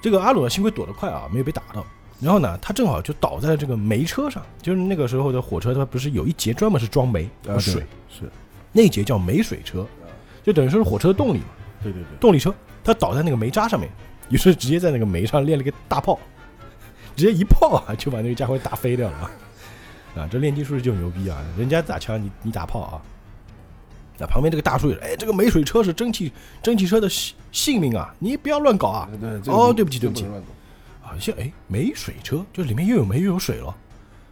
[0.00, 1.84] 这个阿鲁呢，幸亏躲得快啊，没有被打到。
[2.20, 8.32] 然后呢，他正好就倒在了这个煤车上，就是那个时候的火车，它不是有一节专门是装煤和啊，水，对是，
[8.72, 9.86] 那一节叫煤水车，
[10.42, 11.46] 就等于说是火车的动力嘛，
[11.82, 13.90] 对对对，动力车，他倒在那个煤渣上面，
[14.28, 16.18] 于是直接在那个煤上练了个大炮，
[17.16, 19.30] 直接一炮啊就把那个家伙打飞掉了啊！
[20.16, 23.02] 啊，这炼金术士就牛逼啊，人家打枪你你打炮啊！
[24.18, 26.30] 那旁边这个大叔也说，哎，这个煤水车是蒸汽
[26.62, 29.08] 蒸汽车的性性命啊，你不要乱搞啊！
[29.46, 30.26] 哦对不起对不起
[31.02, 33.74] 啊，像哎煤水车，就里面又有煤又有水了，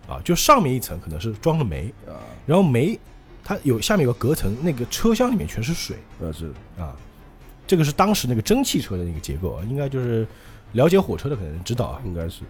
[0.07, 2.12] 啊，就上面一层可能是装了煤，啊，
[2.47, 2.99] 然后煤
[3.43, 6.95] 它有下面有个隔层，那个车厢里面全是水，啊是，啊，
[7.66, 10.26] 这个是当时那个蒸汽车的那个结构啊，应该就是
[10.72, 12.03] 了解火车的可能知道啊。
[12.05, 12.43] 应该是，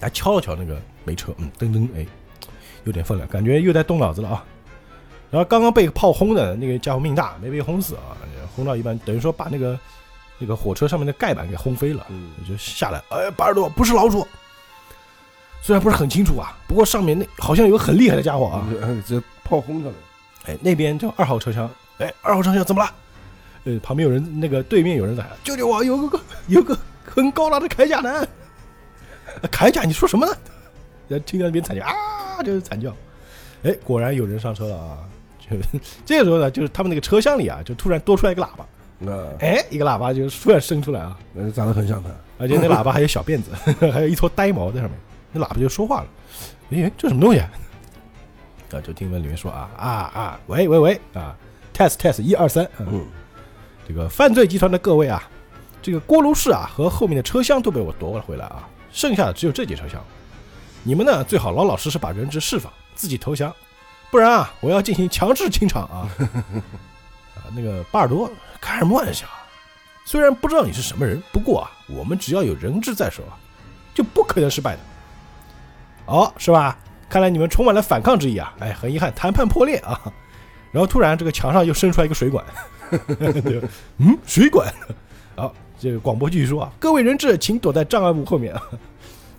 [0.00, 2.06] 还敲了敲那个煤车，嗯，噔噔，哎，
[2.84, 4.44] 有点分量，感觉又在动脑子了啊。
[5.30, 8.12] 然后刚刚被炮轰的那个家伙命大，没被轰死啊，
[8.54, 9.78] 轰到一半，等于说把那个
[10.38, 14.26] 那个火车上面的盖板给轰飞了，嗯，就下来，哎，巴尔多不是老鼠，
[15.62, 22.92] 虽然不是很清楚啊，不过上面那好像有个很厉害的家伙啊， 嗯这炮轰上来，哎，那边叫二号车厢，哎，二号车厢怎么了？
[23.64, 25.84] 呃，旁边有人，那个对面有人在，救救我！
[25.84, 26.76] 有个有个
[27.06, 28.16] 很高大的铠甲男，
[29.40, 30.32] 呃铠甲，你说什么呢？
[31.08, 31.94] 然后听到那边惨叫啊，
[32.42, 32.94] 就是惨叫。
[33.62, 34.98] 哎，果然有人上车了啊！
[35.38, 35.56] 就
[36.04, 38.66] 这个时候呢，就是他们那个车厢里啊，就突然多出来一个喇叭，
[38.98, 43.50] 那，哎，一个喇叭就突然伸出来啊，那长得很像他，而且那喇叭还有小辫子，
[43.92, 44.98] 还有一撮呆毛在上面，
[45.32, 46.06] 那喇叭就说话了，
[46.70, 47.50] 哎，这什么东西啊？
[48.72, 51.36] 啊，就听闻里面说啊啊啊，喂喂喂啊
[51.72, 53.06] ，test test 一二三，嗯嗯，
[53.86, 55.22] 这个犯罪集团的各位啊，
[55.80, 60.02] 这个锅炉室啊和后面的车厢都被我夺了回来啊，剩下的只有这节车厢。
[60.82, 63.54] 你们呢最好老老实实把人质释放，自己投降，
[64.10, 66.08] 不然啊我要进行强制清场啊！
[67.36, 68.30] 啊，那个巴尔多
[68.60, 69.46] 开什么玩笑啊？
[70.04, 73.38] 虽然不知道你是什么人，不过啊，我们只要有人质在手啊，
[73.94, 74.80] 就不可能失败的。
[76.06, 76.76] 哦，是吧？
[77.08, 78.52] 看来你们充满了反抗之意啊！
[78.58, 80.00] 哎，很遗憾，谈判破裂啊。
[80.72, 82.44] 然后突然这个墙上又伸出来一个水管，
[82.90, 83.62] 对
[83.98, 84.72] 嗯，水管。
[85.36, 88.62] 好，这个广播继续说啊，各位人质请躲在障碍物后面啊。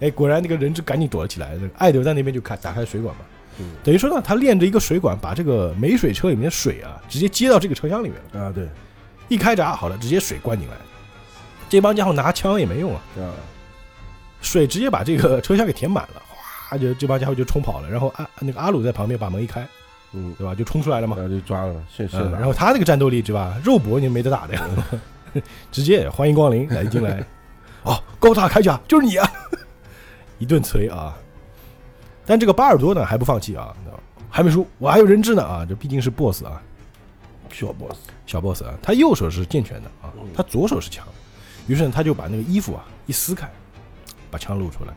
[0.04, 1.56] 哎，果然那个人质赶紧躲了起来。
[1.56, 3.22] 这个艾德在那边就开打开水管嘛，
[3.60, 8.42] 嗯等于说呢，他练着一个水管，把这个煤水车里面的水啊，直接接到这个车厢里面了。
[8.48, 8.68] 啊对，
[9.30, 10.76] 一开闸，好了，直接水灌进来。
[11.70, 13.32] 这帮家伙拿枪也没用啊，啊，
[14.42, 16.22] 水直接把这个车厢给填满了，
[16.70, 17.90] 哗，就这帮家伙就冲跑了。
[17.90, 19.66] 然后阿那个阿鲁在旁边把门一开，
[20.12, 20.54] 嗯，对吧？
[20.54, 21.16] 就冲出来了嘛。
[21.16, 23.56] 然后就抓了，现现嗯，然后他那个战斗力对吧？
[23.64, 24.68] 肉搏你没得打的呀，
[25.72, 27.24] 直接欢迎光临来进来。
[27.84, 29.32] 哦，高大铠甲就是你啊！
[30.44, 31.18] 一顿锤啊！
[32.26, 33.74] 但这个巴尔多呢还不放弃啊，
[34.30, 35.66] 还没输，我还有人质呢啊！
[35.68, 36.62] 这毕竟是 BOSS 啊，
[37.50, 41.08] 小 boss，小 BOSS 啊，他右手是健全的啊，他左手是枪。
[41.66, 43.50] 于是呢，他就把那个衣服啊一撕开，
[44.30, 44.94] 把枪露出来。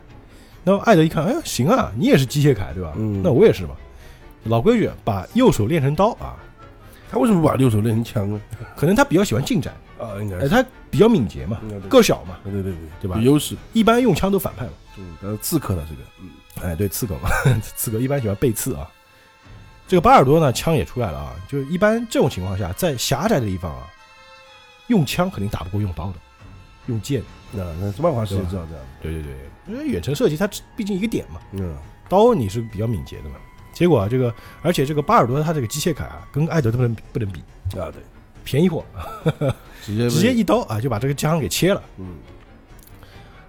[0.65, 2.91] 那么艾德一看，哎，行啊，你也是机械铠对吧？
[2.97, 3.69] 嗯那我也是嘛。
[4.43, 6.35] 老规矩，把右手练成刀啊，
[7.09, 8.41] 他为什么不把右手练成枪呢？
[8.75, 14.71] 可能他比较喜欢近战，啊，应该哎，是，他比较敏捷嘛，个小嘛，对对对对吧有优势，一般用枪都反派嘛。
[14.97, 16.29] 嗯，他是刺客的这个，嗯，
[16.63, 17.29] 哎，对，刺客嘛，
[17.61, 18.89] 刺客一般喜欢背刺啊。
[19.87, 21.35] 这个巴尔多呢，枪也出来了啊。
[21.47, 23.87] 就一般这种情况下，在狭窄的地方啊，
[24.87, 26.15] 用枪肯定打不过用刀的，
[26.87, 27.23] 用剑。
[27.51, 29.33] 那那漫画师也知道这样，对对对，
[29.67, 30.45] 因为远程射击它
[30.75, 31.77] 毕竟一个点嘛，嗯，
[32.09, 33.37] 刀你是比较敏捷的嘛。
[33.71, 37.39] 结果啊，这个而且这个巴尔多他这个机械铠啊，跟艾德都不能不能比，
[37.79, 38.01] 啊对，
[38.43, 38.83] 便宜货，
[39.85, 41.81] 直接直接，一刀啊就把这个枪给切了。
[41.97, 42.15] 嗯，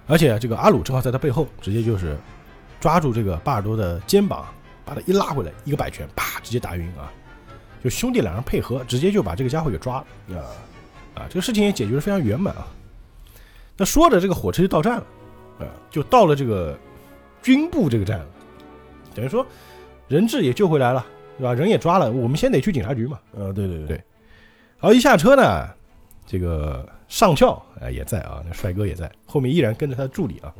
[0.09, 2.17] 而且这个阿鲁正好在他背后，直接就是
[2.79, 4.43] 抓住这个巴尔多的肩膀，
[4.83, 7.13] 把他一拉回来，一个摆拳，啪，直接打晕啊！
[7.83, 11.27] 就兄弟两人配合，直接就把这个家伙给抓了啊，啊！
[11.29, 12.67] 这个事情也解决的非常圆满啊。
[13.77, 15.05] 那说着，这个火车就到站了，
[15.59, 16.75] 啊，就到了这个
[17.43, 18.25] 军部这个站了，
[19.13, 19.45] 等于说
[20.07, 21.05] 人质也救回来了，
[21.37, 21.53] 对吧？
[21.53, 23.19] 人也抓了，我们先得去警察局嘛。
[23.33, 23.95] 啊对对对
[24.79, 25.67] 然后一下车呢，
[26.31, 30.53] 这个上校哎也在啊，那帅哥也在，后面依然跟着他的助理啊。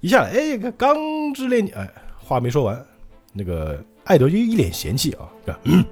[0.00, 1.88] 一下来，哎，钢之炼金，哎，
[2.18, 2.84] 话没说完，
[3.32, 5.60] 那个艾德就一脸嫌弃啊，是吧？
[5.62, 5.84] 嗯，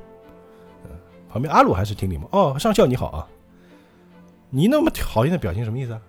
[1.30, 2.28] 旁边阿鲁还是挺礼貌。
[2.32, 3.28] 哦，上校你好啊，
[4.50, 6.02] 你那么讨厌的表情什么意思啊？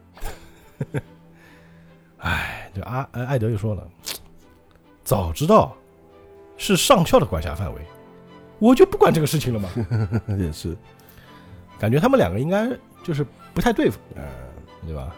[2.18, 3.88] 哎，这阿艾艾德就说了，
[5.04, 5.78] 早知道
[6.58, 7.82] 是上校的管辖范围，
[8.58, 9.70] 我就不管这个事情了嘛。
[10.40, 10.76] 也是，
[11.80, 12.70] 感觉他们两个应该
[13.04, 14.24] 就是不太对付，呃，
[14.86, 15.16] 对吧？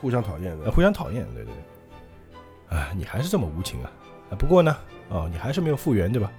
[0.00, 2.78] 互相讨厌呃，的，互相讨厌，对对对。
[2.78, 3.90] 哎，你还是这么无情啊！
[4.30, 4.76] 啊，不过呢，
[5.08, 6.30] 哦，你还是没有复原，对吧？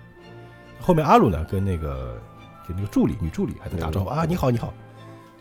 [0.80, 2.22] 后面阿鲁呢，跟那个
[2.68, 4.74] 就那个助理女助理还在打招呼嗯啊，你好，你好。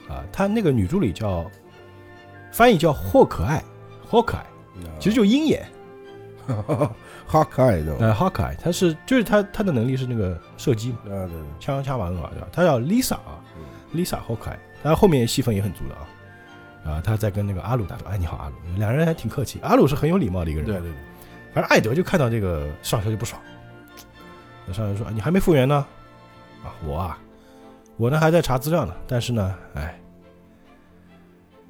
[0.08, 1.50] 啊，他那个女助理叫
[2.52, 3.62] 翻译叫霍可爱，
[4.06, 4.46] 霍可爱，
[5.00, 5.66] 其实就鹰眼，
[7.26, 12.48] 哈可爱这种，呃，霍可爱，他是就是他他的能力是那个射击嘛，啊对，枪枪法很好，对吧？
[12.52, 13.62] 他叫 Lisa 啊嗯
[13.94, 16.08] ，Lisa 好可爱，然后后面戏份也很足的啊。
[16.84, 19.58] 啊，他在跟那个阿鲁打招呼，哎，你好，阿鲁，两人还挺客气。
[19.62, 20.94] 阿鲁是很有礼貌的一个人，对对对，
[21.54, 23.40] 反正艾德就看到这个上校就不爽，
[24.66, 25.74] 那上校说：“你还没复原呢？
[26.62, 27.18] 啊，我啊，
[27.96, 28.94] 我呢还在查资料呢。
[29.06, 29.98] 但是呢，哎，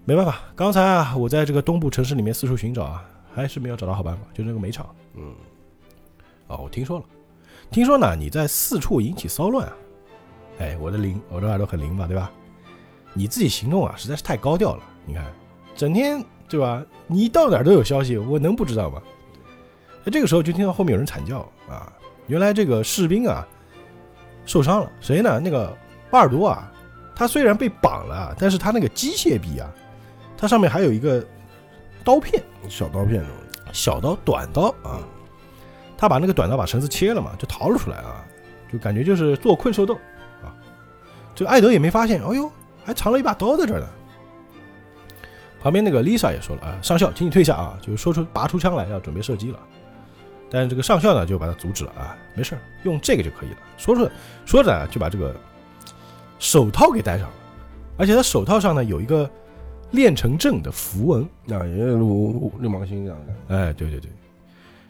[0.05, 4.93] 没办法，刚才啊，我在这个东部城市里面四处寻找啊，还是没有找到好办法，就那个煤场。
[5.15, 5.33] 嗯，
[6.49, 7.05] 哦，我听说了，
[7.71, 9.73] 听说呢你在四处引起骚乱啊。
[10.59, 12.31] 哎，我的灵，我的耳朵很灵嘛，对吧？
[13.13, 14.83] 你自己行动啊，实在是太高调了。
[15.07, 15.25] 你看，
[15.77, 16.85] 整天对吧？
[17.07, 19.03] 你到哪儿都有消息，我能不知道吗？
[20.05, 21.93] 那这个时候就听到后面有人惨叫啊！
[22.27, 23.47] 原来这个士兵啊
[24.47, 25.41] 受伤了，谁呢？
[25.41, 25.77] 那个
[26.11, 26.73] 巴尔多啊，
[27.15, 29.71] 他虽然被绑了，但是他那个机械臂啊，
[30.37, 31.25] 它上面还有一个
[32.05, 33.25] 刀片，小刀片，
[33.73, 35.01] 小刀、短刀啊。
[35.97, 38.25] 他把那个短刀把绳子切了嘛，就逃了出来啊，
[38.71, 39.97] 就感觉就是做困兽斗。
[41.35, 42.51] 这个艾德也没发现，哎呦，
[42.85, 43.87] 还藏了一把刀在这儿呢。
[45.61, 49.59] 旁边那个 Lisa 也说了啊，上校，请你退下啊，就是说出拔出枪来要准备射击了。
[50.51, 53.57] 但是这个上校呢就把他阻止了啊，没事儿，用这个就可以了。
[53.77, 54.11] 说着
[54.45, 55.35] 说着，就把这个
[56.39, 57.35] 手套给戴上了，
[57.97, 59.29] 而且他手套上呢有一个
[59.91, 64.11] 炼成阵的符文，啊，也有六六芒星这样的，哎，对对对，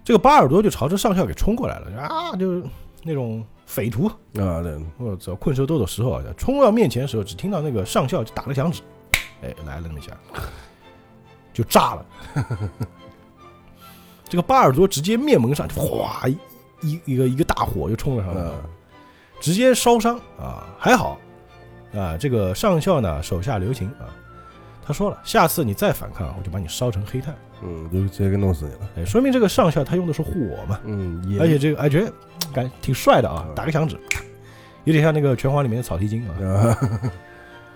[0.03, 2.61] 这个巴尔多就朝着上校给冲过来了啊，就
[3.05, 8.83] 那种匪徒，啊对，我操，困兽斗的时候啊，冲到面前的时候，只听到那个上校就打了响指，
[9.43, 10.13] 哎，来了那么一下，
[11.53, 12.07] 就炸了。
[14.29, 16.39] 这个巴尔多直接面门上哗一
[16.83, 18.53] 一一个一个大火就冲了上来，啊
[19.41, 21.19] 直接烧伤啊，还好。
[21.95, 24.11] 啊，这个上校呢手下留情啊，
[24.87, 27.35] 他说了，下次你再反抗，我就把你烧成黑炭。
[27.63, 30.31] 嗯，就直接给弄死你了，哎，说明这个上校他用的是火
[30.69, 32.13] 嘛，嗯，也而且这个哎觉得
[32.53, 33.99] 感挺帅的啊，嗯打个响指，
[34.85, 36.33] 有点像那个拳皇里面的草剃精啊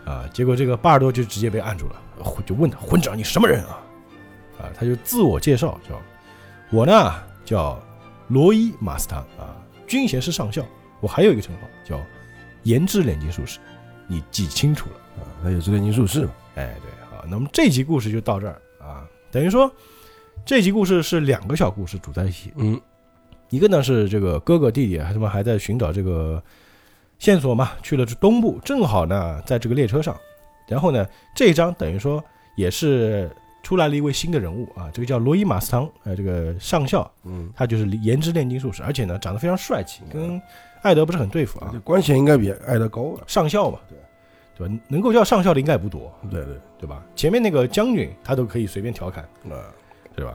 [0.04, 0.24] 啊，啊！
[0.32, 1.96] 结果这个巴尔多就直接被按住了，
[2.44, 3.80] 就问他混长你什么人啊？
[4.58, 5.98] 啊，他就自我介绍叫
[6.70, 7.80] 我呢叫
[8.26, 9.56] 罗伊马斯汤啊，
[9.86, 10.62] 军衔是上校，
[11.00, 11.98] 我还有一个称号叫
[12.64, 13.58] 研制炼金术士，
[14.06, 14.96] 你记清楚了。
[15.22, 16.97] 啊那也是炼金术士嘛，哎，对，好，
[17.30, 19.70] 那么这集故事就到这儿啊，等于说
[20.44, 22.80] 这集故事是两个小故事组在一起，嗯，
[23.50, 26.42] 一个呢是这个哥哥弟弟还他们还在寻找这个
[27.18, 30.16] 线索嘛，去了这东部，正好呢在这个列车上，
[30.68, 32.22] 然后呢这一章等于说
[32.56, 33.30] 也是
[33.62, 40.40] 出来了一位新的人物啊，这个叫罗伊马斯汤，呃，这个上校，嗯，他就是颜值炼金术士，而且呢长得非常帅气，跟
[40.82, 43.98] 艾德不是很对付啊这，官衔应该比艾德高啊，上校嘛，对
[44.58, 44.74] 对吧？
[44.88, 47.02] 能够叫上校的应该也不多，对对，对吧？
[47.14, 49.70] 前面那个将军他都可以随便调侃，啊，
[50.16, 50.34] 对吧？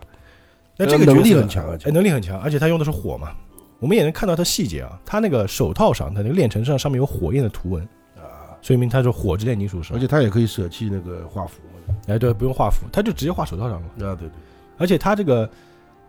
[0.78, 3.32] 那这个能力很强啊哎，能力很强，而且他用的是火嘛。
[3.80, 7.84] 我们也能看到他细节啊，他那个手套上，他那个炼成上上面有火焰的图文，
[8.16, 10.00] 啊，说明他是火之炼金术士而。
[10.00, 11.60] 且他也可以舍弃那个画符，
[12.08, 13.88] 哎，对，不用画符，他就直接画手套上了。
[14.08, 14.30] 啊，对对，
[14.78, 15.50] 而且他这个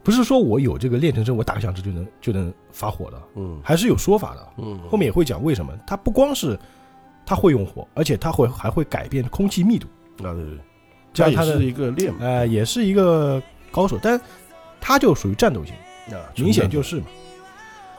[0.04, 4.48] 不是说我有这个炼成阵，我打个响指就能就能发火的，嗯还是有说法的。
[4.58, 5.76] 嗯，后面也会讲为什么。
[5.84, 6.56] 他不光是
[7.26, 9.86] 他会用火，而且他会还会改变空气密度，
[10.18, 10.58] 啊对对，
[11.12, 14.20] 这样也是一个练嘛，呃，也是一个高手，但
[14.80, 15.74] 他就属于战斗型。
[16.14, 17.06] 啊，明显就是嘛。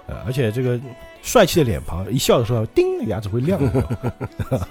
[0.07, 0.79] 呃，而且这个
[1.23, 4.17] 帅气的脸庞，一笑的时候，叮，牙齿会亮的。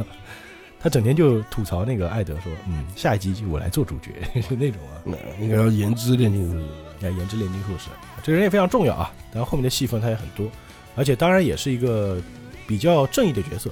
[0.79, 4.13] 他整天就吐槽那个艾德说：“嗯，下一集就我来做主角，
[4.49, 6.65] 就 那种啊，那应该要颜值炼金术士，
[7.01, 7.89] 要颜值炼金术士，
[8.23, 9.11] 这个人也非常重要啊。
[9.33, 10.47] 然后后面的戏份他也很多，
[10.95, 12.21] 而且当然也是一个
[12.69, 13.71] 比较正义的角色。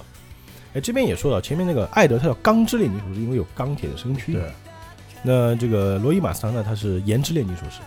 [0.74, 4.32] 哎，这边也说到，前面那个艾德他叫钢之炼金术师，因为有钢铁的身躯。
[4.32, 4.42] 对，
[5.22, 7.80] 那这个罗伊马斯唐呢，他是岩之炼金术师。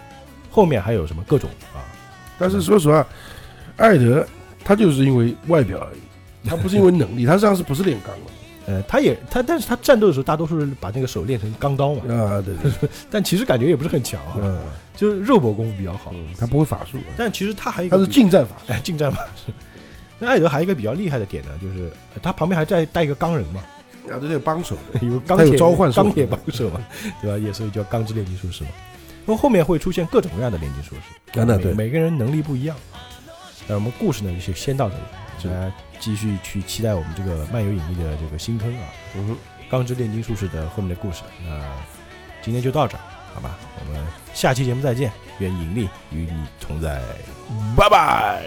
[0.51, 1.83] 后面还有什么各种啊？
[2.37, 3.05] 但是说实话，
[3.77, 4.25] 艾德
[4.63, 8.31] 他就是因为外表而已，他不是因为能力， 他实际上是不是炼钢的？
[8.67, 14.59] 呃，他也他，但是他战斗的时候，大多数是把那个手练成钢刀嘛，啊，对对， 但其实感觉也不是很强啊，嗯，
[14.95, 16.11] 就是肉搏功夫比较好。
[16.13, 19.51] 嗯他不会法术，但其实他还有一个他是近战法术，哎近战法师。
[20.17, 23.61] 那艾德还有一个比较厉害的点呢，就是呃他旁边还在带一个钢人嘛，
[24.09, 26.81] 啊，这有帮手的， 有钢铁召唤术钢铁帮手嘛，
[27.21, 27.37] 对吧？
[27.37, 28.69] 也所以叫钢之炼金术士嘛。
[29.25, 32.75] 那么后面会出现各种各样的炼金术士，啊那对每每个人能力不一样。
[33.67, 35.01] 那我们故事呢就先到这里，
[35.43, 38.83] 大家继续去期待我们这个漫游引力的这个新坑啊，
[39.15, 39.37] 嗯哼，
[39.69, 41.23] 钢之炼金术士的后面的故事。
[41.43, 41.61] 那
[42.43, 43.01] 今天就到这儿，
[43.35, 44.01] 好吧我们
[44.33, 47.01] 下期节目再见愿盈利与你同在。
[47.75, 48.41] 拜拜